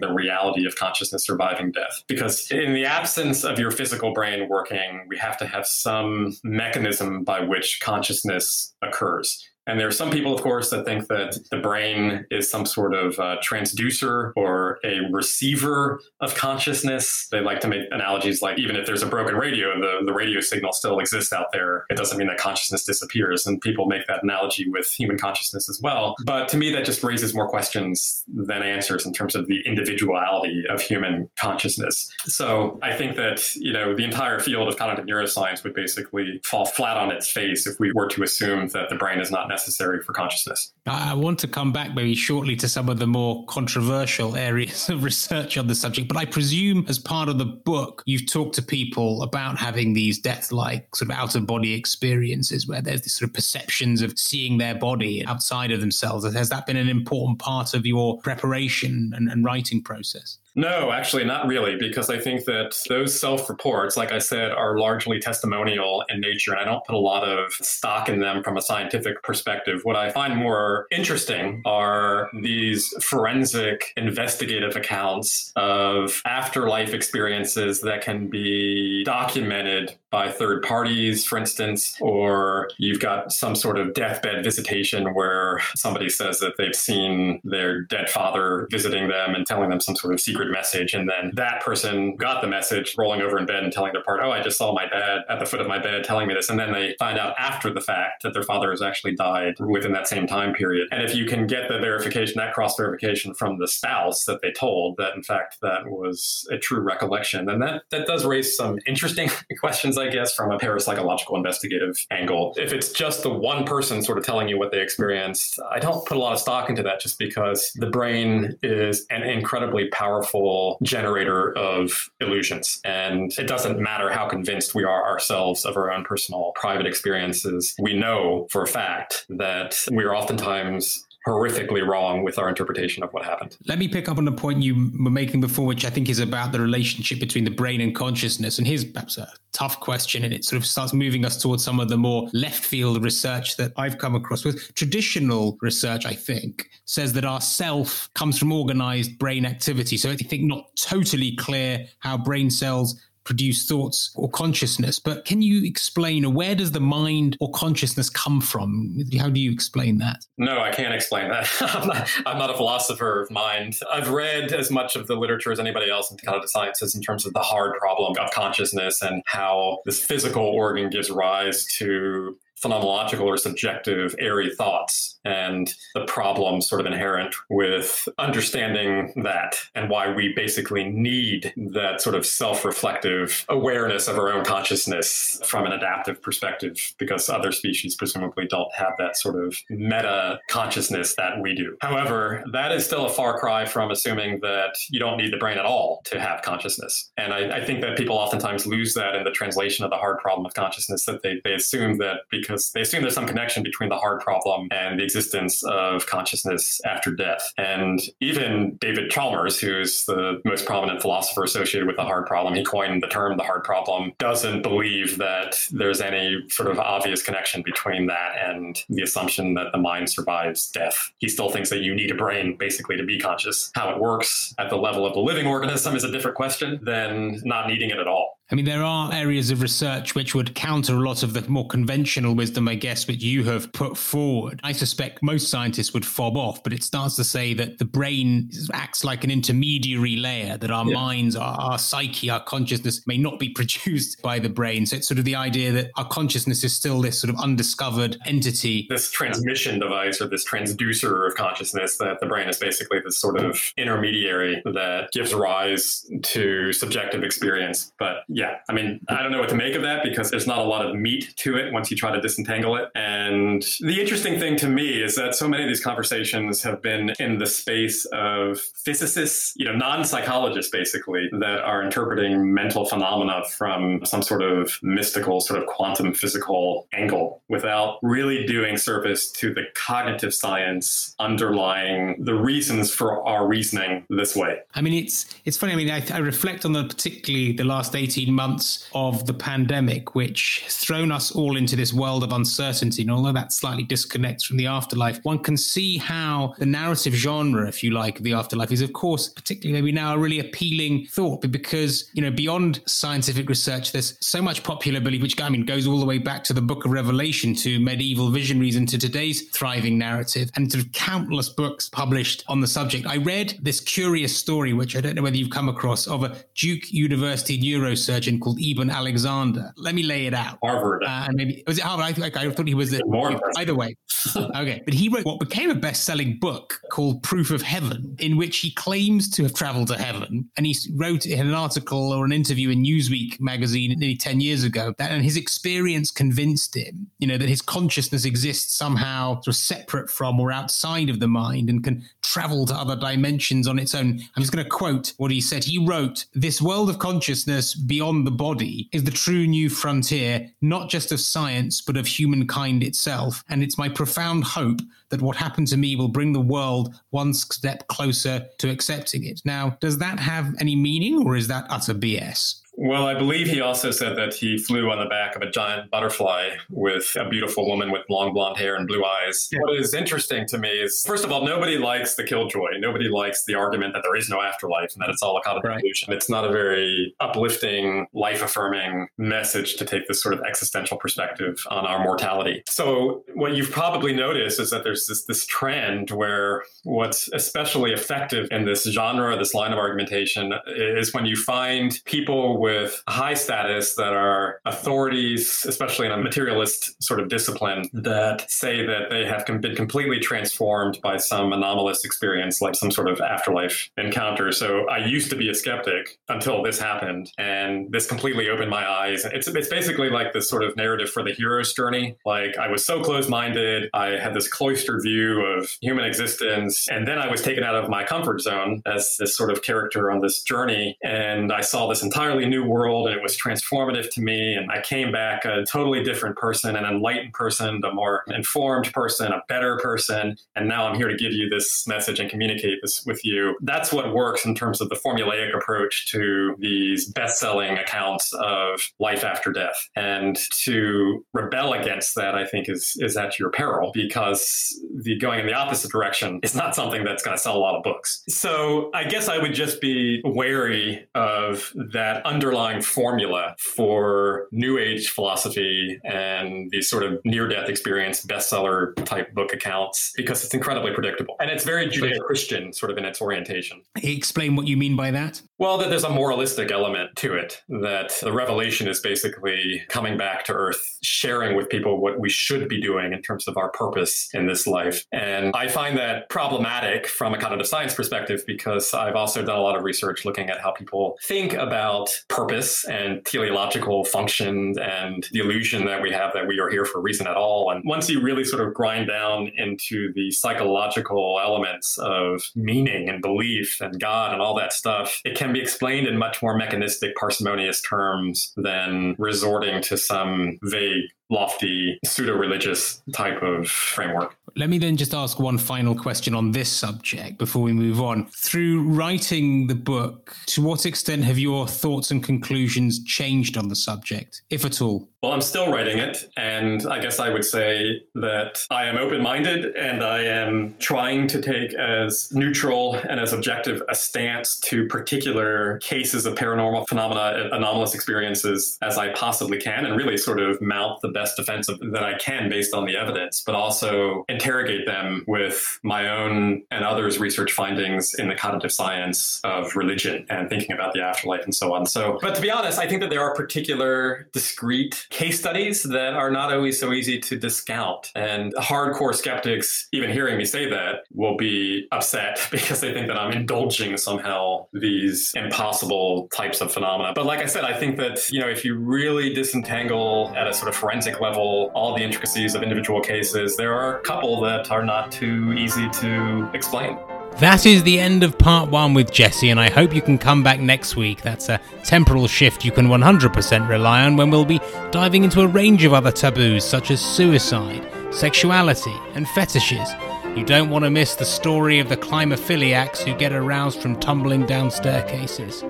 the 0.00 0.12
reality 0.12 0.66
of 0.66 0.76
consciousness 0.76 1.24
surviving 1.24 1.72
death. 1.72 2.04
Because 2.06 2.50
in 2.50 2.74
the 2.74 2.84
absence 2.84 3.44
of 3.44 3.58
your 3.58 3.70
physical 3.70 4.12
brain 4.12 4.48
working, 4.48 5.06
we 5.08 5.16
have 5.18 5.36
to 5.38 5.46
have 5.46 5.66
some 5.66 6.36
mechanism 6.44 7.24
by 7.24 7.40
which 7.40 7.80
consciousness 7.82 8.74
occurs. 8.82 9.48
And 9.68 9.78
there 9.78 9.86
are 9.86 9.92
some 9.92 10.10
people, 10.10 10.34
of 10.34 10.40
course, 10.40 10.70
that 10.70 10.86
think 10.86 11.08
that 11.08 11.38
the 11.50 11.58
brain 11.58 12.24
is 12.30 12.50
some 12.50 12.64
sort 12.64 12.94
of 12.94 13.18
uh, 13.20 13.36
transducer 13.44 14.32
or 14.34 14.80
a 14.82 15.00
receiver 15.12 16.00
of 16.20 16.34
consciousness. 16.34 17.28
They 17.30 17.40
like 17.40 17.60
to 17.60 17.68
make 17.68 17.82
analogies 17.90 18.40
like 18.40 18.58
even 18.58 18.76
if 18.76 18.86
there's 18.86 19.02
a 19.02 19.06
broken 19.06 19.36
radio, 19.36 19.78
the, 19.78 20.06
the 20.06 20.12
radio 20.12 20.40
signal 20.40 20.72
still 20.72 20.98
exists 20.98 21.34
out 21.34 21.52
there. 21.52 21.84
It 21.90 21.98
doesn't 21.98 22.16
mean 22.16 22.28
that 22.28 22.38
consciousness 22.38 22.84
disappears. 22.84 23.46
And 23.46 23.60
people 23.60 23.86
make 23.86 24.06
that 24.06 24.22
analogy 24.22 24.70
with 24.70 24.86
human 24.86 25.18
consciousness 25.18 25.68
as 25.68 25.80
well. 25.82 26.16
But 26.24 26.48
to 26.48 26.56
me, 26.56 26.72
that 26.72 26.86
just 26.86 27.04
raises 27.04 27.34
more 27.34 27.46
questions 27.46 28.24
than 28.26 28.62
answers 28.62 29.04
in 29.04 29.12
terms 29.12 29.34
of 29.34 29.48
the 29.48 29.60
individuality 29.66 30.64
of 30.70 30.80
human 30.80 31.28
consciousness. 31.36 32.10
So 32.24 32.78
I 32.82 32.94
think 32.96 33.16
that, 33.16 33.54
you 33.56 33.74
know, 33.74 33.94
the 33.94 34.04
entire 34.04 34.40
field 34.40 34.68
of 34.68 34.78
cognitive 34.78 35.04
neuroscience 35.04 35.62
would 35.62 35.74
basically 35.74 36.40
fall 36.42 36.64
flat 36.64 36.96
on 36.96 37.10
its 37.10 37.28
face 37.28 37.66
if 37.66 37.78
we 37.78 37.92
were 37.92 38.08
to 38.08 38.22
assume 38.22 38.68
that 38.68 38.88
the 38.88 38.94
brain 38.94 39.20
is 39.20 39.30
not 39.30 39.46
necessary 39.48 39.57
necessary 39.58 40.00
for 40.02 40.12
consciousness. 40.12 40.72
I 40.86 41.14
want 41.14 41.40
to 41.40 41.48
come 41.48 41.72
back 41.72 41.94
maybe 41.94 42.14
shortly 42.14 42.54
to 42.56 42.68
some 42.68 42.88
of 42.88 42.98
the 43.00 43.06
more 43.08 43.44
controversial 43.46 44.36
areas 44.36 44.88
of 44.88 45.02
research 45.10 45.58
on 45.58 45.66
the 45.66 45.74
subject, 45.74 46.06
but 46.06 46.16
I 46.16 46.24
presume 46.24 46.86
as 46.88 46.98
part 46.98 47.28
of 47.28 47.38
the 47.38 47.44
book, 47.44 48.02
you've 48.06 48.30
talked 48.30 48.54
to 48.54 48.62
people 48.62 49.22
about 49.22 49.58
having 49.58 49.94
these 49.94 50.20
death 50.20 50.52
like 50.52 50.94
sort 50.94 51.10
of 51.10 51.16
out 51.16 51.34
of 51.34 51.46
body 51.46 51.74
experiences 51.74 52.68
where 52.68 52.80
there's 52.80 53.02
this 53.02 53.14
sort 53.14 53.28
of 53.28 53.34
perceptions 53.34 54.00
of 54.00 54.16
seeing 54.16 54.58
their 54.58 54.76
body 54.76 55.26
outside 55.26 55.72
of 55.72 55.80
themselves. 55.80 56.24
Has 56.32 56.48
that 56.50 56.66
been 56.66 56.76
an 56.76 56.88
important 56.88 57.40
part 57.40 57.74
of 57.74 57.84
your 57.84 58.18
preparation 58.18 59.12
and, 59.14 59.28
and 59.28 59.44
writing 59.44 59.82
process? 59.82 60.38
No, 60.54 60.90
actually, 60.90 61.24
not 61.24 61.46
really, 61.46 61.76
because 61.76 62.10
I 62.10 62.18
think 62.18 62.44
that 62.46 62.76
those 62.88 63.18
self 63.18 63.48
reports, 63.48 63.96
like 63.96 64.12
I 64.12 64.18
said, 64.18 64.50
are 64.50 64.78
largely 64.78 65.20
testimonial 65.20 66.04
in 66.08 66.20
nature, 66.20 66.52
and 66.52 66.60
I 66.60 66.64
don't 66.64 66.84
put 66.84 66.94
a 66.94 66.98
lot 66.98 67.22
of 67.22 67.52
stock 67.52 68.08
in 68.08 68.20
them 68.20 68.42
from 68.42 68.56
a 68.56 68.62
scientific 68.62 69.22
perspective. 69.22 69.80
What 69.84 69.96
I 69.96 70.10
find 70.10 70.36
more 70.36 70.86
interesting 70.90 71.62
are 71.64 72.30
these 72.42 72.88
forensic 73.02 73.92
investigative 73.96 74.74
accounts 74.74 75.52
of 75.56 76.20
afterlife 76.24 76.92
experiences 76.92 77.80
that 77.82 78.02
can 78.02 78.28
be 78.28 79.04
documented 79.04 79.94
by 80.10 80.30
third 80.30 80.62
parties, 80.62 81.24
for 81.24 81.36
instance, 81.38 81.96
or 82.00 82.70
you've 82.78 83.00
got 83.00 83.32
some 83.32 83.54
sort 83.54 83.78
of 83.78 83.94
deathbed 83.94 84.42
visitation 84.42 85.14
where 85.14 85.60
somebody 85.74 86.08
says 86.08 86.40
that 86.40 86.54
they've 86.56 86.74
seen 86.74 87.40
their 87.44 87.82
dead 87.82 88.08
father 88.08 88.66
visiting 88.70 89.08
them 89.08 89.34
and 89.34 89.46
telling 89.46 89.68
them 89.68 89.80
some 89.80 89.96
sort 89.96 90.14
of 90.14 90.20
secret 90.20 90.50
message. 90.50 90.94
And 90.94 91.08
then 91.08 91.32
that 91.34 91.62
person 91.62 92.16
got 92.16 92.40
the 92.40 92.48
message 92.48 92.94
rolling 92.96 93.20
over 93.20 93.38
in 93.38 93.46
bed 93.46 93.64
and 93.64 93.72
telling 93.72 93.92
their 93.92 94.02
partner, 94.02 94.26
Oh, 94.26 94.30
I 94.30 94.42
just 94.42 94.58
saw 94.58 94.72
my 94.72 94.86
dad 94.86 95.22
at 95.28 95.38
the 95.38 95.46
foot 95.46 95.60
of 95.60 95.66
my 95.66 95.78
bed 95.78 96.04
telling 96.04 96.26
me 96.26 96.34
this. 96.34 96.48
And 96.48 96.58
then 96.58 96.72
they 96.72 96.94
find 96.98 97.18
out 97.18 97.34
after 97.38 97.72
the 97.72 97.80
fact 97.80 98.22
that 98.22 98.32
their 98.32 98.42
father 98.42 98.70
has 98.70 98.80
actually 98.80 99.14
died 99.14 99.54
within 99.60 99.92
that 99.92 100.08
same 100.08 100.26
time 100.26 100.54
period. 100.54 100.88
And 100.90 101.02
if 101.02 101.14
you 101.14 101.26
can 101.26 101.46
get 101.46 101.68
the 101.68 101.78
verification, 101.78 102.34
that 102.36 102.54
cross 102.54 102.76
verification 102.76 103.34
from 103.34 103.58
the 103.58 103.68
spouse 103.68 104.24
that 104.24 104.40
they 104.40 104.52
told 104.52 104.96
that 104.96 105.14
in 105.14 105.22
fact 105.22 105.58
that 105.60 105.86
was 105.86 106.48
a 106.50 106.56
true 106.56 106.80
recollection, 106.80 107.44
then 107.46 107.58
that, 107.60 107.82
that 107.90 108.06
does 108.06 108.24
raise 108.24 108.56
some 108.56 108.78
interesting 108.86 109.28
questions, 109.60 109.97
I 109.98 110.08
guess, 110.08 110.34
from 110.34 110.52
a 110.52 110.58
parapsychological 110.58 111.36
investigative 111.36 112.06
angle. 112.10 112.54
If 112.56 112.72
it's 112.72 112.92
just 112.92 113.22
the 113.22 113.30
one 113.30 113.64
person 113.64 114.02
sort 114.02 114.18
of 114.18 114.24
telling 114.24 114.48
you 114.48 114.58
what 114.58 114.70
they 114.70 114.80
experienced, 114.80 115.58
I 115.70 115.78
don't 115.78 116.04
put 116.06 116.16
a 116.16 116.20
lot 116.20 116.32
of 116.32 116.38
stock 116.38 116.68
into 116.68 116.82
that 116.84 117.00
just 117.00 117.18
because 117.18 117.72
the 117.74 117.86
brain 117.86 118.56
is 118.62 119.06
an 119.10 119.22
incredibly 119.22 119.88
powerful 119.88 120.78
generator 120.82 121.56
of 121.56 122.10
illusions. 122.20 122.80
And 122.84 123.32
it 123.38 123.46
doesn't 123.46 123.80
matter 123.80 124.10
how 124.10 124.28
convinced 124.28 124.74
we 124.74 124.84
are 124.84 125.06
ourselves 125.06 125.64
of 125.64 125.76
our 125.76 125.90
own 125.90 126.04
personal 126.04 126.52
private 126.54 126.86
experiences. 126.86 127.74
We 127.80 127.94
know 127.94 128.46
for 128.50 128.62
a 128.62 128.66
fact 128.66 129.26
that 129.28 129.84
we 129.90 130.04
are 130.04 130.14
oftentimes 130.14 131.07
horrifically 131.28 131.86
wrong 131.86 132.24
with 132.24 132.38
our 132.38 132.48
interpretation 132.48 133.02
of 133.02 133.12
what 133.12 133.24
happened. 133.24 133.56
Let 133.66 133.78
me 133.78 133.88
pick 133.88 134.08
up 134.08 134.18
on 134.18 134.24
the 134.24 134.32
point 134.32 134.62
you 134.62 134.90
were 134.98 135.10
making 135.10 135.40
before, 135.40 135.66
which 135.66 135.84
I 135.84 135.90
think 135.90 136.08
is 136.08 136.18
about 136.18 136.52
the 136.52 136.60
relationship 136.60 137.20
between 137.20 137.44
the 137.44 137.50
brain 137.50 137.80
and 137.80 137.94
consciousness. 137.94 138.58
And 138.58 138.66
here's 138.66 138.84
perhaps 138.84 139.18
a 139.18 139.28
tough 139.52 139.80
question, 139.80 140.24
and 140.24 140.32
it 140.32 140.44
sort 140.44 140.58
of 140.60 140.66
starts 140.66 140.92
moving 140.92 141.24
us 141.24 141.40
towards 141.40 141.64
some 141.64 141.80
of 141.80 141.88
the 141.88 141.96
more 141.96 142.28
left 142.32 142.64
field 142.64 143.02
research 143.02 143.56
that 143.56 143.72
I've 143.76 143.98
come 143.98 144.14
across 144.14 144.44
with. 144.44 144.74
Traditional 144.74 145.58
research, 145.60 146.06
I 146.06 146.14
think, 146.14 146.68
says 146.84 147.12
that 147.14 147.24
our 147.24 147.40
self 147.40 148.08
comes 148.14 148.38
from 148.38 148.52
organized 148.52 149.18
brain 149.18 149.44
activity. 149.44 149.96
So 149.96 150.10
I 150.10 150.16
think 150.16 150.44
not 150.44 150.64
totally 150.76 151.36
clear 151.36 151.86
how 152.00 152.18
brain 152.18 152.50
cells 152.50 153.00
produce 153.28 153.66
thoughts 153.66 154.10
or 154.14 154.26
consciousness. 154.30 154.98
But 154.98 155.26
can 155.26 155.42
you 155.42 155.62
explain 155.62 156.32
where 156.32 156.54
does 156.54 156.72
the 156.72 156.80
mind 156.80 157.36
or 157.40 157.50
consciousness 157.50 158.08
come 158.08 158.40
from? 158.40 158.96
How 159.20 159.28
do 159.28 159.38
you 159.38 159.52
explain 159.52 159.98
that? 159.98 160.24
No, 160.38 160.60
I 160.60 160.70
can't 160.70 160.94
explain 160.94 161.28
that. 161.28 161.46
I'm, 161.60 161.86
not, 161.86 162.10
I'm, 162.24 162.38
not, 162.38 162.48
a 162.48 162.54
philosopher 162.54 163.20
of 163.20 163.30
mind. 163.30 163.80
I've 163.92 164.08
read 164.08 164.54
as 164.54 164.70
much 164.70 164.96
of 164.96 165.08
the 165.08 165.14
literature 165.14 165.52
as 165.52 165.60
anybody 165.60 165.90
else 165.90 166.10
in 166.10 166.16
cognitive 166.16 166.48
sciences 166.48 166.94
in 166.94 167.02
terms 167.02 167.26
of 167.26 167.34
the 167.34 167.40
hard 167.40 167.74
problem 167.78 168.16
of 168.18 168.30
consciousness 168.30 169.02
and 169.02 169.22
how 169.26 169.80
this 169.84 170.02
physical 170.02 170.44
organ 170.44 170.88
gives 170.88 171.10
rise 171.10 171.66
to 171.76 172.34
phenomenological 172.62 173.22
or 173.22 173.36
subjective 173.36 174.14
airy 174.18 174.54
thoughts 174.54 175.18
and 175.24 175.74
the 175.94 176.04
problem 176.06 176.60
sort 176.60 176.80
of 176.80 176.86
inherent 176.86 177.34
with 177.48 178.08
understanding 178.18 179.12
that 179.22 179.56
and 179.74 179.90
why 179.90 180.12
we 180.12 180.32
basically 180.34 180.84
need 180.84 181.52
that 181.56 182.00
sort 182.00 182.14
of 182.14 182.24
self-reflective 182.24 183.44
awareness 183.48 184.08
of 184.08 184.18
our 184.18 184.32
own 184.32 184.44
consciousness 184.44 185.40
from 185.44 185.66
an 185.66 185.72
adaptive 185.72 186.20
perspective 186.22 186.94
because 186.98 187.28
other 187.28 187.52
species 187.52 187.94
presumably 187.94 188.46
don't 188.46 188.72
have 188.74 188.92
that 188.98 189.16
sort 189.16 189.42
of 189.44 189.56
meta 189.68 190.38
consciousness 190.48 191.14
that 191.14 191.40
we 191.40 191.54
do. 191.54 191.76
However, 191.80 192.44
that 192.52 192.72
is 192.72 192.84
still 192.84 193.06
a 193.06 193.10
far 193.10 193.38
cry 193.38 193.64
from 193.64 193.90
assuming 193.90 194.40
that 194.40 194.74
you 194.90 194.98
don't 194.98 195.16
need 195.16 195.32
the 195.32 195.36
brain 195.36 195.58
at 195.58 195.64
all 195.64 196.00
to 196.04 196.20
have 196.20 196.42
consciousness. 196.42 197.10
And 197.16 197.32
I, 197.32 197.58
I 197.58 197.64
think 197.64 197.80
that 197.82 197.96
people 197.96 198.16
oftentimes 198.16 198.66
lose 198.66 198.94
that 198.94 199.14
in 199.14 199.24
the 199.24 199.30
translation 199.30 199.84
of 199.84 199.90
the 199.90 199.96
hard 199.96 200.18
problem 200.18 200.46
of 200.46 200.54
consciousness 200.54 201.04
that 201.04 201.22
they, 201.22 201.40
they 201.44 201.54
assume 201.54 201.98
that 201.98 202.20
because 202.30 202.47
because 202.48 202.70
they 202.72 202.80
assume 202.80 203.02
there's 203.02 203.14
some 203.14 203.26
connection 203.26 203.62
between 203.62 203.90
the 203.90 203.96
hard 203.96 204.20
problem 204.20 204.68
and 204.70 204.98
the 204.98 205.04
existence 205.04 205.62
of 205.64 206.06
consciousness 206.06 206.80
after 206.86 207.10
death. 207.10 207.52
And 207.58 208.00
even 208.20 208.76
David 208.80 209.10
Chalmers, 209.10 209.60
who's 209.60 210.04
the 210.06 210.40
most 210.44 210.64
prominent 210.64 211.02
philosopher 211.02 211.44
associated 211.44 211.86
with 211.86 211.96
the 211.96 212.04
hard 212.04 212.26
problem, 212.26 212.54
he 212.54 212.64
coined 212.64 213.02
the 213.02 213.08
term 213.08 213.36
the 213.36 213.44
hard 213.44 213.64
problem, 213.64 214.12
doesn't 214.18 214.62
believe 214.62 215.18
that 215.18 215.68
there's 215.72 216.00
any 216.00 216.42
sort 216.48 216.70
of 216.70 216.78
obvious 216.78 217.22
connection 217.22 217.62
between 217.62 218.06
that 218.06 218.32
and 218.42 218.82
the 218.88 219.02
assumption 219.02 219.54
that 219.54 219.66
the 219.72 219.78
mind 219.78 220.08
survives 220.08 220.70
death. 220.70 221.12
He 221.18 221.28
still 221.28 221.50
thinks 221.50 221.68
that 221.70 221.80
you 221.80 221.94
need 221.94 222.10
a 222.10 222.14
brain 222.14 222.56
basically 222.58 222.96
to 222.96 223.04
be 223.04 223.18
conscious. 223.18 223.70
How 223.74 223.90
it 223.90 224.00
works 224.00 224.54
at 224.58 224.70
the 224.70 224.76
level 224.76 225.06
of 225.06 225.12
the 225.12 225.20
living 225.20 225.46
organism 225.46 225.94
is 225.94 226.04
a 226.04 226.10
different 226.10 226.36
question 226.36 226.80
than 226.82 227.40
not 227.44 227.68
needing 227.68 227.90
it 227.90 227.98
at 227.98 228.08
all. 228.08 228.37
I 228.50 228.54
mean, 228.54 228.64
there 228.64 228.82
are 228.82 229.12
areas 229.12 229.50
of 229.50 229.60
research 229.60 230.14
which 230.14 230.34
would 230.34 230.54
counter 230.54 230.94
a 230.94 231.00
lot 231.00 231.22
of 231.22 231.34
the 231.34 231.46
more 231.50 231.66
conventional 231.66 232.34
wisdom, 232.34 232.66
I 232.66 232.76
guess, 232.76 233.06
which 233.06 233.22
you 233.22 233.44
have 233.44 233.70
put 233.72 233.98
forward. 233.98 234.60
I 234.64 234.72
suspect 234.72 235.22
most 235.22 235.50
scientists 235.50 235.92
would 235.92 236.06
fob 236.06 236.36
off, 236.38 236.62
but 236.62 236.72
it 236.72 236.82
starts 236.82 237.14
to 237.16 237.24
say 237.24 237.52
that 237.54 237.76
the 237.76 237.84
brain 237.84 238.50
acts 238.72 239.04
like 239.04 239.22
an 239.22 239.30
intermediary 239.30 240.16
layer, 240.16 240.56
that 240.56 240.70
our 240.70 240.86
yeah. 240.86 240.94
minds, 240.94 241.36
our, 241.36 241.60
our 241.60 241.78
psyche, 241.78 242.30
our 242.30 242.42
consciousness 242.42 243.06
may 243.06 243.18
not 243.18 243.38
be 243.38 243.48
produced 243.54 244.22
by 244.22 244.38
the 244.38 244.48
brain. 244.48 244.86
So 244.86 244.96
it's 244.96 245.08
sort 245.08 245.18
of 245.18 245.26
the 245.26 245.36
idea 245.36 245.70
that 245.72 245.90
our 245.96 246.08
consciousness 246.08 246.64
is 246.64 246.74
still 246.74 247.02
this 247.02 247.20
sort 247.20 247.34
of 247.34 247.40
undiscovered 247.40 248.16
entity. 248.24 248.86
This 248.88 249.10
transmission 249.10 249.78
device 249.78 250.22
or 250.22 250.28
this 250.28 250.48
transducer 250.48 251.28
of 251.28 251.34
consciousness, 251.34 251.98
that 251.98 252.20
the 252.20 252.26
brain 252.26 252.48
is 252.48 252.56
basically 252.56 253.00
this 253.04 253.18
sort 253.18 253.38
of 253.38 253.60
intermediary 253.76 254.62
that 254.64 255.10
gives 255.12 255.34
rise 255.34 256.10
to 256.22 256.72
subjective 256.72 257.22
experience. 257.22 257.92
But 257.98 258.24
yeah, 258.38 258.58
I 258.68 258.72
mean, 258.72 259.00
I 259.08 259.20
don't 259.24 259.32
know 259.32 259.40
what 259.40 259.48
to 259.48 259.56
make 259.56 259.74
of 259.74 259.82
that 259.82 260.04
because 260.04 260.30
there's 260.30 260.46
not 260.46 260.58
a 260.58 260.62
lot 260.62 260.86
of 260.86 260.94
meat 260.94 261.34
to 261.38 261.56
it 261.56 261.72
once 261.72 261.90
you 261.90 261.96
try 261.96 262.12
to 262.12 262.20
disentangle 262.20 262.76
it. 262.76 262.88
And 262.94 263.66
the 263.80 264.00
interesting 264.00 264.38
thing 264.38 264.54
to 264.58 264.68
me 264.68 265.02
is 265.02 265.16
that 265.16 265.34
so 265.34 265.48
many 265.48 265.64
of 265.64 265.68
these 265.68 265.82
conversations 265.82 266.62
have 266.62 266.80
been 266.80 267.10
in 267.18 267.38
the 267.38 267.46
space 267.46 268.04
of 268.12 268.60
physicists, 268.60 269.54
you 269.56 269.64
know, 269.64 269.72
non 269.72 270.04
psychologists 270.04 270.70
basically, 270.70 271.28
that 271.40 271.62
are 271.62 271.82
interpreting 271.82 272.54
mental 272.54 272.84
phenomena 272.84 273.42
from 273.56 274.04
some 274.04 274.22
sort 274.22 274.42
of 274.42 274.78
mystical, 274.82 275.40
sort 275.40 275.60
of 275.60 275.66
quantum 275.66 276.14
physical 276.14 276.86
angle 276.92 277.42
without 277.48 277.98
really 278.02 278.46
doing 278.46 278.76
service 278.76 279.32
to 279.32 279.52
the 279.52 279.64
cognitive 279.74 280.32
science 280.32 281.16
underlying 281.18 282.22
the 282.24 282.34
reasons 282.34 282.94
for 282.94 283.26
our 283.26 283.48
reasoning 283.48 284.06
this 284.10 284.36
way. 284.36 284.60
I 284.76 284.80
mean, 284.80 284.92
it's 284.92 285.34
it's 285.44 285.56
funny. 285.56 285.72
I 285.72 285.76
mean, 285.76 285.90
I, 285.90 286.04
I 286.14 286.18
reflect 286.18 286.64
on 286.64 286.72
the 286.72 286.84
particularly 286.84 287.50
the 287.50 287.64
last 287.64 287.96
18 287.96 288.27
18 288.28 288.34
months 288.34 288.88
of 288.94 289.26
the 289.26 289.34
pandemic, 289.34 290.14
which 290.14 290.60
has 290.64 290.76
thrown 290.76 291.10
us 291.10 291.32
all 291.32 291.56
into 291.56 291.76
this 291.76 291.92
world 291.92 292.22
of 292.22 292.32
uncertainty. 292.32 293.02
And 293.02 293.10
although 293.10 293.32
that 293.32 293.52
slightly 293.52 293.84
disconnects 293.84 294.44
from 294.44 294.56
the 294.56 294.66
afterlife, 294.66 295.20
one 295.24 295.38
can 295.38 295.56
see 295.56 295.96
how 295.98 296.54
the 296.58 296.66
narrative 296.66 297.14
genre, 297.14 297.66
if 297.68 297.82
you 297.82 297.90
like, 297.90 298.18
of 298.18 298.24
the 298.24 298.34
afterlife 298.34 298.72
is, 298.72 298.82
of 298.82 298.92
course, 298.92 299.28
particularly 299.28 299.80
maybe 299.80 299.92
now 299.92 300.14
a 300.14 300.18
really 300.18 300.40
appealing 300.40 301.06
thought. 301.06 301.40
Because, 301.50 302.10
you 302.12 302.22
know, 302.22 302.30
beyond 302.30 302.80
scientific 302.86 303.48
research, 303.48 303.92
there's 303.92 304.18
so 304.20 304.42
much 304.42 304.62
popular 304.62 305.00
belief, 305.00 305.22
which 305.22 305.40
I 305.40 305.48
mean 305.48 305.64
goes 305.64 305.86
all 305.86 305.98
the 305.98 306.06
way 306.06 306.18
back 306.18 306.44
to 306.44 306.52
the 306.52 306.62
book 306.62 306.84
of 306.84 306.92
Revelation, 306.92 307.54
to 307.56 307.80
medieval 307.80 308.30
visionaries, 308.30 308.76
and 308.76 308.88
to 308.88 308.98
today's 308.98 309.48
thriving 309.50 309.98
narrative, 309.98 310.50
and 310.56 310.70
sort 310.70 310.84
of 310.84 310.92
countless 310.92 311.48
books 311.48 311.88
published 311.88 312.44
on 312.48 312.60
the 312.60 312.66
subject. 312.66 313.06
I 313.06 313.16
read 313.16 313.58
this 313.62 313.80
curious 313.80 314.36
story, 314.36 314.72
which 314.72 314.96
I 314.96 315.00
don't 315.00 315.14
know 315.14 315.22
whether 315.22 315.36
you've 315.36 315.50
come 315.50 315.68
across, 315.68 316.06
of 316.06 316.24
a 316.24 316.36
Duke 316.54 316.92
University 316.92 317.58
neurosurgeon 317.58 318.17
surgeon 318.18 318.40
called 318.40 318.58
Eben 318.60 318.90
Alexander. 318.90 319.72
Let 319.76 319.94
me 319.94 320.02
lay 320.02 320.26
it 320.26 320.34
out. 320.34 320.58
Harvard. 320.62 321.04
Uh, 321.04 321.26
and 321.28 321.36
maybe 321.36 321.62
was 321.66 321.78
it 321.78 321.84
Harvard? 321.84 322.20
I, 322.20 322.26
I, 322.26 322.46
I 322.46 322.50
thought 322.50 322.66
he 322.66 322.74
was. 322.74 322.88
More 323.06 323.38
either 323.56 323.74
way. 323.74 323.96
okay, 324.36 324.82
but 324.84 324.94
he 324.94 325.08
wrote 325.08 325.24
what 325.24 325.38
became 325.38 325.70
a 325.70 325.74
best-selling 325.74 326.38
book 326.40 326.80
called 326.90 327.22
Proof 327.22 327.50
of 327.50 327.62
Heaven, 327.62 328.16
in 328.18 328.36
which 328.36 328.58
he 328.58 328.72
claims 328.72 329.30
to 329.30 329.44
have 329.44 329.54
traveled 329.54 329.88
to 329.88 329.96
heaven, 329.96 330.50
and 330.56 330.66
he 330.66 330.76
wrote 330.96 331.26
in 331.26 331.46
an 331.46 331.54
article 331.54 332.12
or 332.12 332.24
an 332.24 332.32
interview 332.32 332.70
in 332.70 332.82
Newsweek 332.82 333.40
magazine 333.40 333.94
nearly 333.96 334.16
ten 334.16 334.40
years 334.40 334.64
ago 334.64 334.94
that, 334.98 335.12
and 335.12 335.22
his 335.22 335.36
experience 335.36 336.10
convinced 336.10 336.76
him, 336.76 337.08
you 337.18 337.28
know, 337.28 337.38
that 337.38 337.48
his 337.48 337.62
consciousness 337.62 338.24
exists 338.24 338.74
somehow 338.74 339.34
sort 339.34 339.48
of 339.48 339.56
separate 339.56 340.10
from 340.10 340.40
or 340.40 340.50
outside 340.50 341.08
of 341.08 341.20
the 341.20 341.28
mind 341.28 341.70
and 341.70 341.84
can 341.84 342.04
travel 342.22 342.66
to 342.66 342.74
other 342.74 342.96
dimensions 342.96 343.68
on 343.68 343.78
its 343.78 343.94
own. 343.94 344.20
I'm 344.36 344.42
just 344.42 344.52
going 344.52 344.64
to 344.64 344.70
quote 344.70 345.12
what 345.18 345.30
he 345.30 345.40
said. 345.40 345.62
He 345.62 345.86
wrote, 345.86 346.24
"This 346.34 346.60
world 346.60 346.90
of 346.90 346.98
consciousness 346.98 347.74
beyond." 347.74 348.07
Beyond 348.08 348.26
the 348.26 348.30
body 348.30 348.88
is 348.90 349.04
the 349.04 349.10
true 349.10 349.46
new 349.46 349.68
frontier, 349.68 350.50
not 350.62 350.88
just 350.88 351.12
of 351.12 351.20
science, 351.20 351.82
but 351.82 351.98
of 351.98 352.06
humankind 352.06 352.82
itself. 352.82 353.44
And 353.50 353.62
it's 353.62 353.76
my 353.76 353.90
profound 353.90 354.44
hope 354.44 354.80
that 355.10 355.20
what 355.20 355.36
happened 355.36 355.66
to 355.68 355.76
me 355.76 355.94
will 355.94 356.08
bring 356.08 356.32
the 356.32 356.40
world 356.40 356.98
one 357.10 357.34
step 357.34 357.86
closer 357.88 358.46
to 358.58 358.70
accepting 358.70 359.24
it. 359.24 359.42
Now, 359.44 359.76
does 359.80 359.98
that 359.98 360.18
have 360.18 360.54
any 360.58 360.74
meaning 360.74 361.26
or 361.26 361.36
is 361.36 361.48
that 361.48 361.66
utter 361.68 361.92
BS? 361.92 362.62
Well, 362.80 363.08
I 363.08 363.14
believe 363.14 363.48
he 363.48 363.60
also 363.60 363.90
said 363.90 364.16
that 364.18 364.34
he 364.34 364.56
flew 364.56 364.88
on 364.88 365.00
the 365.00 365.06
back 365.06 365.34
of 365.34 365.42
a 365.42 365.50
giant 365.50 365.90
butterfly 365.90 366.50
with 366.70 367.12
a 367.18 367.28
beautiful 367.28 367.66
woman 367.66 367.90
with 367.90 368.02
long 368.08 368.32
blonde 368.32 368.56
hair 368.56 368.76
and 368.76 368.86
blue 368.86 369.04
eyes. 369.04 369.48
Yeah. 369.50 369.58
What 369.62 369.74
is 369.74 369.94
interesting 369.94 370.46
to 370.46 370.58
me 370.58 370.68
is, 370.68 371.02
first 371.04 371.24
of 371.24 371.32
all, 371.32 371.44
nobody 371.44 371.76
likes 371.76 372.14
the 372.14 372.22
killjoy. 372.22 372.78
Nobody 372.78 373.08
likes 373.08 373.44
the 373.46 373.56
argument 373.56 373.94
that 373.94 374.04
there 374.04 374.14
is 374.14 374.28
no 374.28 374.40
afterlife 374.40 374.92
and 374.92 375.02
that 375.02 375.10
it's 375.10 375.22
all 375.22 375.36
a 375.36 375.42
kind 375.42 375.58
of 375.58 375.64
right. 375.64 375.80
illusion. 375.80 376.12
It's 376.12 376.30
not 376.30 376.44
a 376.44 376.52
very 376.52 377.16
uplifting, 377.18 378.06
life 378.12 378.44
affirming 378.44 379.08
message 379.18 379.74
to 379.78 379.84
take 379.84 380.06
this 380.06 380.22
sort 380.22 380.34
of 380.34 380.40
existential 380.48 380.98
perspective 380.98 381.58
on 381.70 381.84
our 381.84 382.04
mortality. 382.04 382.62
So, 382.68 383.24
what 383.34 383.56
you've 383.56 383.72
probably 383.72 384.14
noticed 384.14 384.60
is 384.60 384.70
that 384.70 384.84
there's 384.84 385.08
this, 385.08 385.24
this 385.24 385.46
trend 385.46 386.12
where 386.12 386.62
what's 386.84 387.28
especially 387.32 387.92
effective 387.92 388.46
in 388.52 388.66
this 388.66 388.84
genre, 388.84 389.36
this 389.36 389.52
line 389.52 389.72
of 389.72 389.80
argumentation, 389.80 390.52
is 390.68 391.12
when 391.12 391.26
you 391.26 391.34
find 391.34 392.00
people 392.04 392.60
with 392.60 392.67
high 393.08 393.34
status 393.34 393.94
that 393.94 394.12
are 394.12 394.60
authorities, 394.64 395.64
especially 395.66 396.06
in 396.06 396.12
a 396.12 396.16
materialist 396.16 397.02
sort 397.02 397.20
of 397.20 397.28
discipline, 397.28 397.88
that 397.92 398.50
say 398.50 398.84
that 398.86 399.10
they 399.10 399.24
have 399.24 399.44
been 399.46 399.74
completely 399.74 400.18
transformed 400.18 400.98
by 401.02 401.16
some 401.16 401.52
anomalous 401.52 402.04
experience, 402.04 402.60
like 402.60 402.74
some 402.74 402.90
sort 402.90 403.08
of 403.08 403.20
afterlife 403.20 403.90
encounter. 403.96 404.52
So 404.52 404.88
I 404.88 404.98
used 404.98 405.30
to 405.30 405.36
be 405.36 405.48
a 405.48 405.54
skeptic 405.54 406.18
until 406.28 406.62
this 406.62 406.78
happened, 406.78 407.32
and 407.38 407.90
this 407.92 408.06
completely 408.06 408.48
opened 408.48 408.70
my 408.70 408.88
eyes. 408.88 409.24
It's, 409.24 409.48
it's 409.48 409.68
basically 409.68 410.10
like 410.10 410.32
this 410.32 410.48
sort 410.48 410.62
of 410.62 410.76
narrative 410.76 411.10
for 411.10 411.22
the 411.22 411.32
hero's 411.32 411.72
journey. 411.72 412.16
Like 412.24 412.56
I 412.58 412.68
was 412.68 412.84
so 412.84 413.02
close 413.02 413.28
minded, 413.28 413.90
I 413.94 414.10
had 414.10 414.34
this 414.34 414.48
cloistered 414.48 415.02
view 415.02 415.44
of 415.44 415.68
human 415.80 416.04
existence, 416.04 416.88
and 416.88 417.06
then 417.06 417.18
I 417.18 417.30
was 417.30 417.42
taken 417.42 417.64
out 417.64 417.74
of 417.74 417.88
my 417.88 418.04
comfort 418.04 418.40
zone 418.40 418.82
as 418.86 419.16
this 419.18 419.36
sort 419.36 419.50
of 419.50 419.62
character 419.62 420.10
on 420.10 420.20
this 420.20 420.42
journey, 420.42 420.96
and 421.02 421.52
I 421.52 421.60
saw 421.60 421.88
this 421.88 422.02
entirely 422.02 422.46
new 422.46 422.57
new 422.58 422.68
world 422.68 423.06
and 423.06 423.16
it 423.16 423.22
was 423.22 423.36
transformative 423.36 424.10
to 424.10 424.20
me. 424.20 424.54
And 424.54 424.70
I 424.70 424.80
came 424.80 425.12
back 425.12 425.44
a 425.44 425.64
totally 425.64 426.02
different 426.02 426.36
person, 426.36 426.76
an 426.76 426.84
enlightened 426.84 427.32
person, 427.32 427.80
a 427.84 427.92
more 427.92 428.24
informed 428.28 428.92
person, 428.92 429.32
a 429.32 429.42
better 429.48 429.78
person. 429.78 430.36
And 430.56 430.68
now 430.68 430.86
I'm 430.86 430.96
here 430.96 431.08
to 431.08 431.16
give 431.16 431.32
you 431.32 431.48
this 431.48 431.86
message 431.86 432.20
and 432.20 432.30
communicate 432.30 432.78
this 432.82 433.04
with 433.06 433.24
you. 433.24 433.56
That's 433.62 433.92
what 433.92 434.14
works 434.14 434.44
in 434.44 434.54
terms 434.54 434.80
of 434.80 434.88
the 434.88 434.96
formulaic 434.96 435.54
approach 435.56 436.10
to 436.10 436.54
these 436.58 437.06
best 437.12 437.38
selling 437.38 437.78
accounts 437.78 438.32
of 438.34 438.80
life 438.98 439.24
after 439.24 439.52
death. 439.52 439.88
And 439.96 440.36
to 440.64 441.24
rebel 441.32 441.72
against 441.72 442.14
that, 442.16 442.34
I 442.34 442.46
think, 442.46 442.68
is, 442.68 442.96
is 443.00 443.16
at 443.16 443.38
your 443.38 443.50
peril 443.50 443.90
because 443.94 444.78
the 445.02 445.18
going 445.18 445.40
in 445.40 445.46
the 445.46 445.54
opposite 445.54 445.90
direction 445.90 446.40
is 446.42 446.54
not 446.54 446.74
something 446.74 447.04
that's 447.04 447.22
going 447.22 447.36
to 447.36 447.42
sell 447.42 447.56
a 447.56 447.58
lot 447.58 447.76
of 447.76 447.82
books. 447.82 448.22
So 448.28 448.90
I 448.94 449.04
guess 449.04 449.28
I 449.28 449.38
would 449.38 449.54
just 449.54 449.80
be 449.80 450.20
wary 450.24 451.06
of 451.14 451.72
that 451.92 452.24
underlying 452.48 452.80
formula 452.80 453.54
for 453.58 454.48
new 454.52 454.78
age 454.78 455.10
philosophy 455.10 456.00
and 456.04 456.70
these 456.70 456.88
sort 456.88 457.02
of 457.02 457.20
near 457.24 457.46
death 457.46 457.68
experience 457.68 458.24
bestseller 458.24 458.94
type 459.04 459.34
book 459.34 459.52
accounts 459.52 460.12
because 460.16 460.42
it's 460.42 460.54
incredibly 460.54 460.92
predictable. 460.92 461.36
And 461.40 461.50
it's 461.50 461.64
very 461.64 461.88
Judeo 461.88 462.18
Christian 462.20 462.72
sort 462.72 462.90
of 462.90 462.96
in 462.96 463.04
its 463.04 463.20
orientation. 463.20 463.82
Explain 463.96 464.56
what 464.56 464.66
you 464.66 464.78
mean 464.78 464.96
by 464.96 465.10
that. 465.10 465.42
Well, 465.58 465.76
that 465.78 465.90
there's 465.90 466.04
a 466.04 466.08
moralistic 466.08 466.70
element 466.70 467.16
to 467.16 467.34
it, 467.34 467.62
that 467.68 468.14
the 468.22 468.32
revelation 468.32 468.88
is 468.88 469.00
basically 469.00 469.82
coming 469.88 470.16
back 470.16 470.44
to 470.46 470.52
earth, 470.54 470.98
sharing 471.02 471.54
with 471.54 471.68
people 471.68 472.00
what 472.00 472.18
we 472.18 472.30
should 472.30 472.68
be 472.68 472.80
doing 472.80 473.12
in 473.12 473.20
terms 473.20 473.46
of 473.46 473.58
our 473.58 473.70
purpose 473.72 474.30
in 474.32 474.46
this 474.46 474.66
life. 474.66 475.04
And 475.12 475.54
I 475.54 475.68
find 475.68 475.98
that 475.98 476.30
problematic 476.30 477.06
from 477.06 477.34
a 477.34 477.38
cognitive 477.38 477.66
science 477.66 477.92
perspective 477.92 478.42
because 478.46 478.94
I've 478.94 479.16
also 479.16 479.44
done 479.44 479.58
a 479.58 479.62
lot 479.62 479.76
of 479.76 479.82
research 479.82 480.24
looking 480.24 480.48
at 480.48 480.60
how 480.60 480.70
people 480.70 481.18
think 481.24 481.54
about 481.54 482.10
purpose 482.38 482.84
and 482.84 483.24
teleological 483.26 484.04
function 484.04 484.74
and 484.78 485.26
the 485.32 485.40
illusion 485.40 485.86
that 485.86 486.00
we 486.00 486.12
have 486.12 486.32
that 486.34 486.46
we 486.46 486.60
are 486.60 486.70
here 486.70 486.84
for 486.84 486.98
a 486.98 487.02
reason 487.02 487.26
at 487.26 487.36
all. 487.36 487.70
And 487.70 487.82
once 487.84 488.08
you 488.08 488.20
really 488.20 488.44
sort 488.44 488.64
of 488.64 488.74
grind 488.74 489.08
down 489.08 489.50
into 489.56 490.12
the 490.14 490.30
psychological 490.30 491.40
elements 491.42 491.98
of 491.98 492.44
meaning 492.54 493.08
and 493.08 493.20
belief 493.20 493.80
and 493.80 493.98
God 493.98 494.32
and 494.32 494.40
all 494.40 494.56
that 494.56 494.72
stuff, 494.72 495.20
it 495.24 495.36
can 495.36 495.52
be 495.52 495.60
explained 495.60 496.06
in 496.06 496.16
much 496.16 496.40
more 496.40 496.56
mechanistic, 496.56 497.16
parsimonious 497.16 497.82
terms 497.82 498.52
than 498.56 499.16
resorting 499.18 499.82
to 499.82 499.96
some 499.96 500.58
vague 500.62 501.10
lofty 501.30 501.98
pseudo 502.04 502.34
religious 502.34 503.02
type 503.14 503.42
of 503.42 503.68
framework. 503.68 504.36
Let 504.56 504.70
me 504.70 504.78
then 504.78 504.96
just 504.96 505.14
ask 505.14 505.38
one 505.38 505.58
final 505.58 505.94
question 505.94 506.34
on 506.34 506.52
this 506.52 506.70
subject 506.70 507.38
before 507.38 507.62
we 507.62 507.72
move 507.72 508.00
on. 508.00 508.26
Through 508.26 508.88
writing 508.88 509.66
the 509.66 509.74
book, 509.74 510.34
to 510.46 510.62
what 510.62 510.86
extent 510.86 511.24
have 511.24 511.38
your 511.38 511.68
thoughts 511.68 512.10
and 512.10 512.22
conclusions 512.22 513.04
changed 513.04 513.56
on 513.56 513.68
the 513.68 513.76
subject, 513.76 514.42
if 514.50 514.64
at 514.64 514.80
all? 514.80 515.08
Well, 515.20 515.32
I'm 515.32 515.40
still 515.40 515.72
writing 515.72 515.98
it. 515.98 516.30
And 516.36 516.86
I 516.86 517.00
guess 517.00 517.18
I 517.18 517.28
would 517.28 517.44
say 517.44 518.02
that 518.14 518.64
I 518.70 518.84
am 518.84 518.96
open 518.96 519.20
minded 519.20 519.74
and 519.74 520.04
I 520.04 520.22
am 520.22 520.76
trying 520.78 521.26
to 521.28 521.42
take 521.42 521.74
as 521.74 522.32
neutral 522.32 522.94
and 522.94 523.18
as 523.18 523.32
objective 523.32 523.82
a 523.88 523.96
stance 523.96 524.60
to 524.60 524.86
particular 524.86 525.78
cases 525.78 526.24
of 526.24 526.36
paranormal 526.36 526.88
phenomena, 526.88 527.48
anomalous 527.50 527.96
experiences 527.96 528.78
as 528.80 528.96
I 528.96 529.12
possibly 529.12 529.58
can, 529.58 529.86
and 529.86 529.96
really 529.96 530.16
sort 530.16 530.38
of 530.38 530.60
mount 530.60 531.00
the 531.02 531.08
best 531.08 531.36
defense 531.36 531.66
that 531.66 532.04
I 532.04 532.16
can 532.18 532.48
based 532.48 532.72
on 532.72 532.86
the 532.86 532.96
evidence, 532.96 533.42
but 533.44 533.56
also 533.56 534.24
interrogate 534.28 534.86
them 534.86 535.24
with 535.26 535.80
my 535.82 536.08
own 536.08 536.62
and 536.70 536.84
others' 536.84 537.18
research 537.18 537.50
findings 537.50 538.14
in 538.14 538.28
the 538.28 538.36
cognitive 538.36 538.70
science 538.70 539.40
of 539.42 539.74
religion 539.74 540.26
and 540.30 540.48
thinking 540.48 540.70
about 540.70 540.94
the 540.94 541.02
afterlife 541.02 541.42
and 541.42 541.54
so 541.54 541.74
on. 541.74 541.86
So, 541.86 542.20
but 542.22 542.36
to 542.36 542.40
be 542.40 542.52
honest, 542.52 542.78
I 542.78 542.86
think 542.86 543.00
that 543.00 543.10
there 543.10 543.20
are 543.20 543.34
particular 543.34 544.28
discrete 544.32 545.07
case 545.10 545.38
studies 545.38 545.82
that 545.84 546.14
are 546.14 546.30
not 546.30 546.52
always 546.52 546.78
so 546.78 546.92
easy 546.92 547.18
to 547.18 547.36
discount. 547.36 548.12
And 548.14 548.54
hardcore 548.54 549.14
skeptics, 549.14 549.88
even 549.92 550.10
hearing 550.10 550.36
me 550.36 550.44
say 550.44 550.68
that, 550.70 551.04
will 551.12 551.36
be 551.36 551.88
upset 551.92 552.46
because 552.50 552.80
they 552.80 552.92
think 552.92 553.08
that 553.08 553.18
I'm 553.18 553.32
indulging 553.32 553.96
somehow 553.96 554.66
these 554.72 555.32
impossible 555.34 556.28
types 556.28 556.60
of 556.60 556.72
phenomena. 556.72 557.12
But 557.14 557.26
like 557.26 557.40
I 557.40 557.46
said, 557.46 557.64
I 557.64 557.78
think 557.78 557.96
that, 557.98 558.30
you 558.30 558.40
know, 558.40 558.48
if 558.48 558.64
you 558.64 558.76
really 558.76 559.32
disentangle 559.32 560.32
at 560.36 560.46
a 560.46 560.54
sort 560.54 560.68
of 560.68 560.76
forensic 560.76 561.20
level, 561.20 561.70
all 561.74 561.96
the 561.96 562.02
intricacies 562.02 562.54
of 562.54 562.62
individual 562.62 563.00
cases, 563.00 563.56
there 563.56 563.74
are 563.74 563.98
a 563.98 564.02
couple 564.02 564.40
that 564.42 564.70
are 564.70 564.84
not 564.84 565.10
too 565.12 565.52
easy 565.52 565.88
to 565.90 566.50
explain. 566.54 566.98
That 567.40 567.66
is 567.66 567.84
the 567.84 568.00
end 568.00 568.24
of 568.24 568.36
part 568.36 568.68
one 568.68 568.94
with 568.94 569.12
Jesse, 569.12 569.50
and 569.50 569.60
I 569.60 569.70
hope 569.70 569.94
you 569.94 570.02
can 570.02 570.18
come 570.18 570.42
back 570.42 570.58
next 570.58 570.96
week. 570.96 571.22
That's 571.22 571.48
a 571.48 571.60
temporal 571.84 572.26
shift 572.26 572.64
you 572.64 572.72
can 572.72 572.88
100% 572.88 573.68
rely 573.68 574.04
on 574.04 574.16
when 574.16 574.28
we'll 574.30 574.44
be 574.44 574.60
diving 574.90 575.22
into 575.22 575.42
a 575.42 575.46
range 575.46 575.84
of 575.84 575.94
other 575.94 576.10
taboos 576.10 576.64
such 576.64 576.90
as 576.90 577.00
suicide, 577.00 577.86
sexuality, 578.10 578.92
and 579.14 579.28
fetishes. 579.28 579.88
You 580.36 580.44
don't 580.44 580.68
want 580.68 580.84
to 580.84 580.90
miss 580.90 581.14
the 581.14 581.24
story 581.24 581.78
of 581.78 581.88
the 581.88 581.96
climacophiliacs 581.96 583.04
who 583.04 583.16
get 583.16 583.32
aroused 583.32 583.80
from 583.80 584.00
tumbling 584.00 584.44
down 584.44 584.72
staircases. 584.72 585.62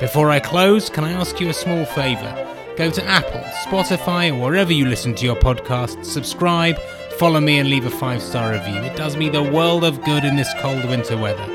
Before 0.00 0.30
I 0.30 0.40
close, 0.40 0.88
can 0.88 1.04
I 1.04 1.12
ask 1.12 1.38
you 1.38 1.50
a 1.50 1.52
small 1.54 1.84
favour? 1.84 2.32
Go 2.78 2.90
to 2.90 3.04
Apple, 3.04 3.42
Spotify, 3.66 4.34
or 4.34 4.40
wherever 4.40 4.72
you 4.72 4.86
listen 4.86 5.14
to 5.16 5.26
your 5.26 5.36
podcast, 5.36 6.02
subscribe, 6.06 6.78
follow 7.14 7.40
me, 7.40 7.58
and 7.58 7.68
leave 7.68 7.86
a 7.86 7.90
five 7.90 8.22
star 8.22 8.52
review. 8.52 8.76
It 8.76 8.96
does 8.96 9.16
me 9.16 9.28
the 9.28 9.42
world 9.42 9.82
of 9.84 10.04
good 10.04 10.24
in 10.24 10.36
this 10.36 10.52
cold 10.60 10.84
winter 10.84 11.16
weather. 11.16 11.50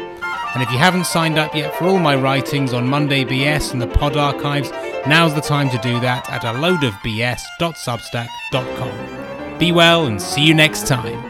And 0.53 0.61
if 0.63 0.71
you 0.71 0.79
haven't 0.79 1.05
signed 1.05 1.37
up 1.37 1.53
yet 1.53 1.75
for 1.75 1.85
all 1.85 1.99
my 1.99 2.15
writings 2.15 2.73
on 2.73 2.87
Monday 2.87 3.23
BS 3.23 3.71
and 3.71 3.79
the 3.81 3.87
pod 3.87 4.17
archives, 4.17 4.71
now's 5.07 5.35
the 5.35 5.41
time 5.41 5.69
to 5.69 5.77
do 5.77 5.99
that 5.99 6.27
at 6.29 6.43
a 6.43 6.53
load 6.53 6.83
of 6.83 6.93
bs.substack.com. 6.95 9.57
Be 9.59 9.71
well 9.71 10.07
and 10.07 10.19
see 10.21 10.43
you 10.43 10.55
next 10.55 10.87
time. 10.87 11.28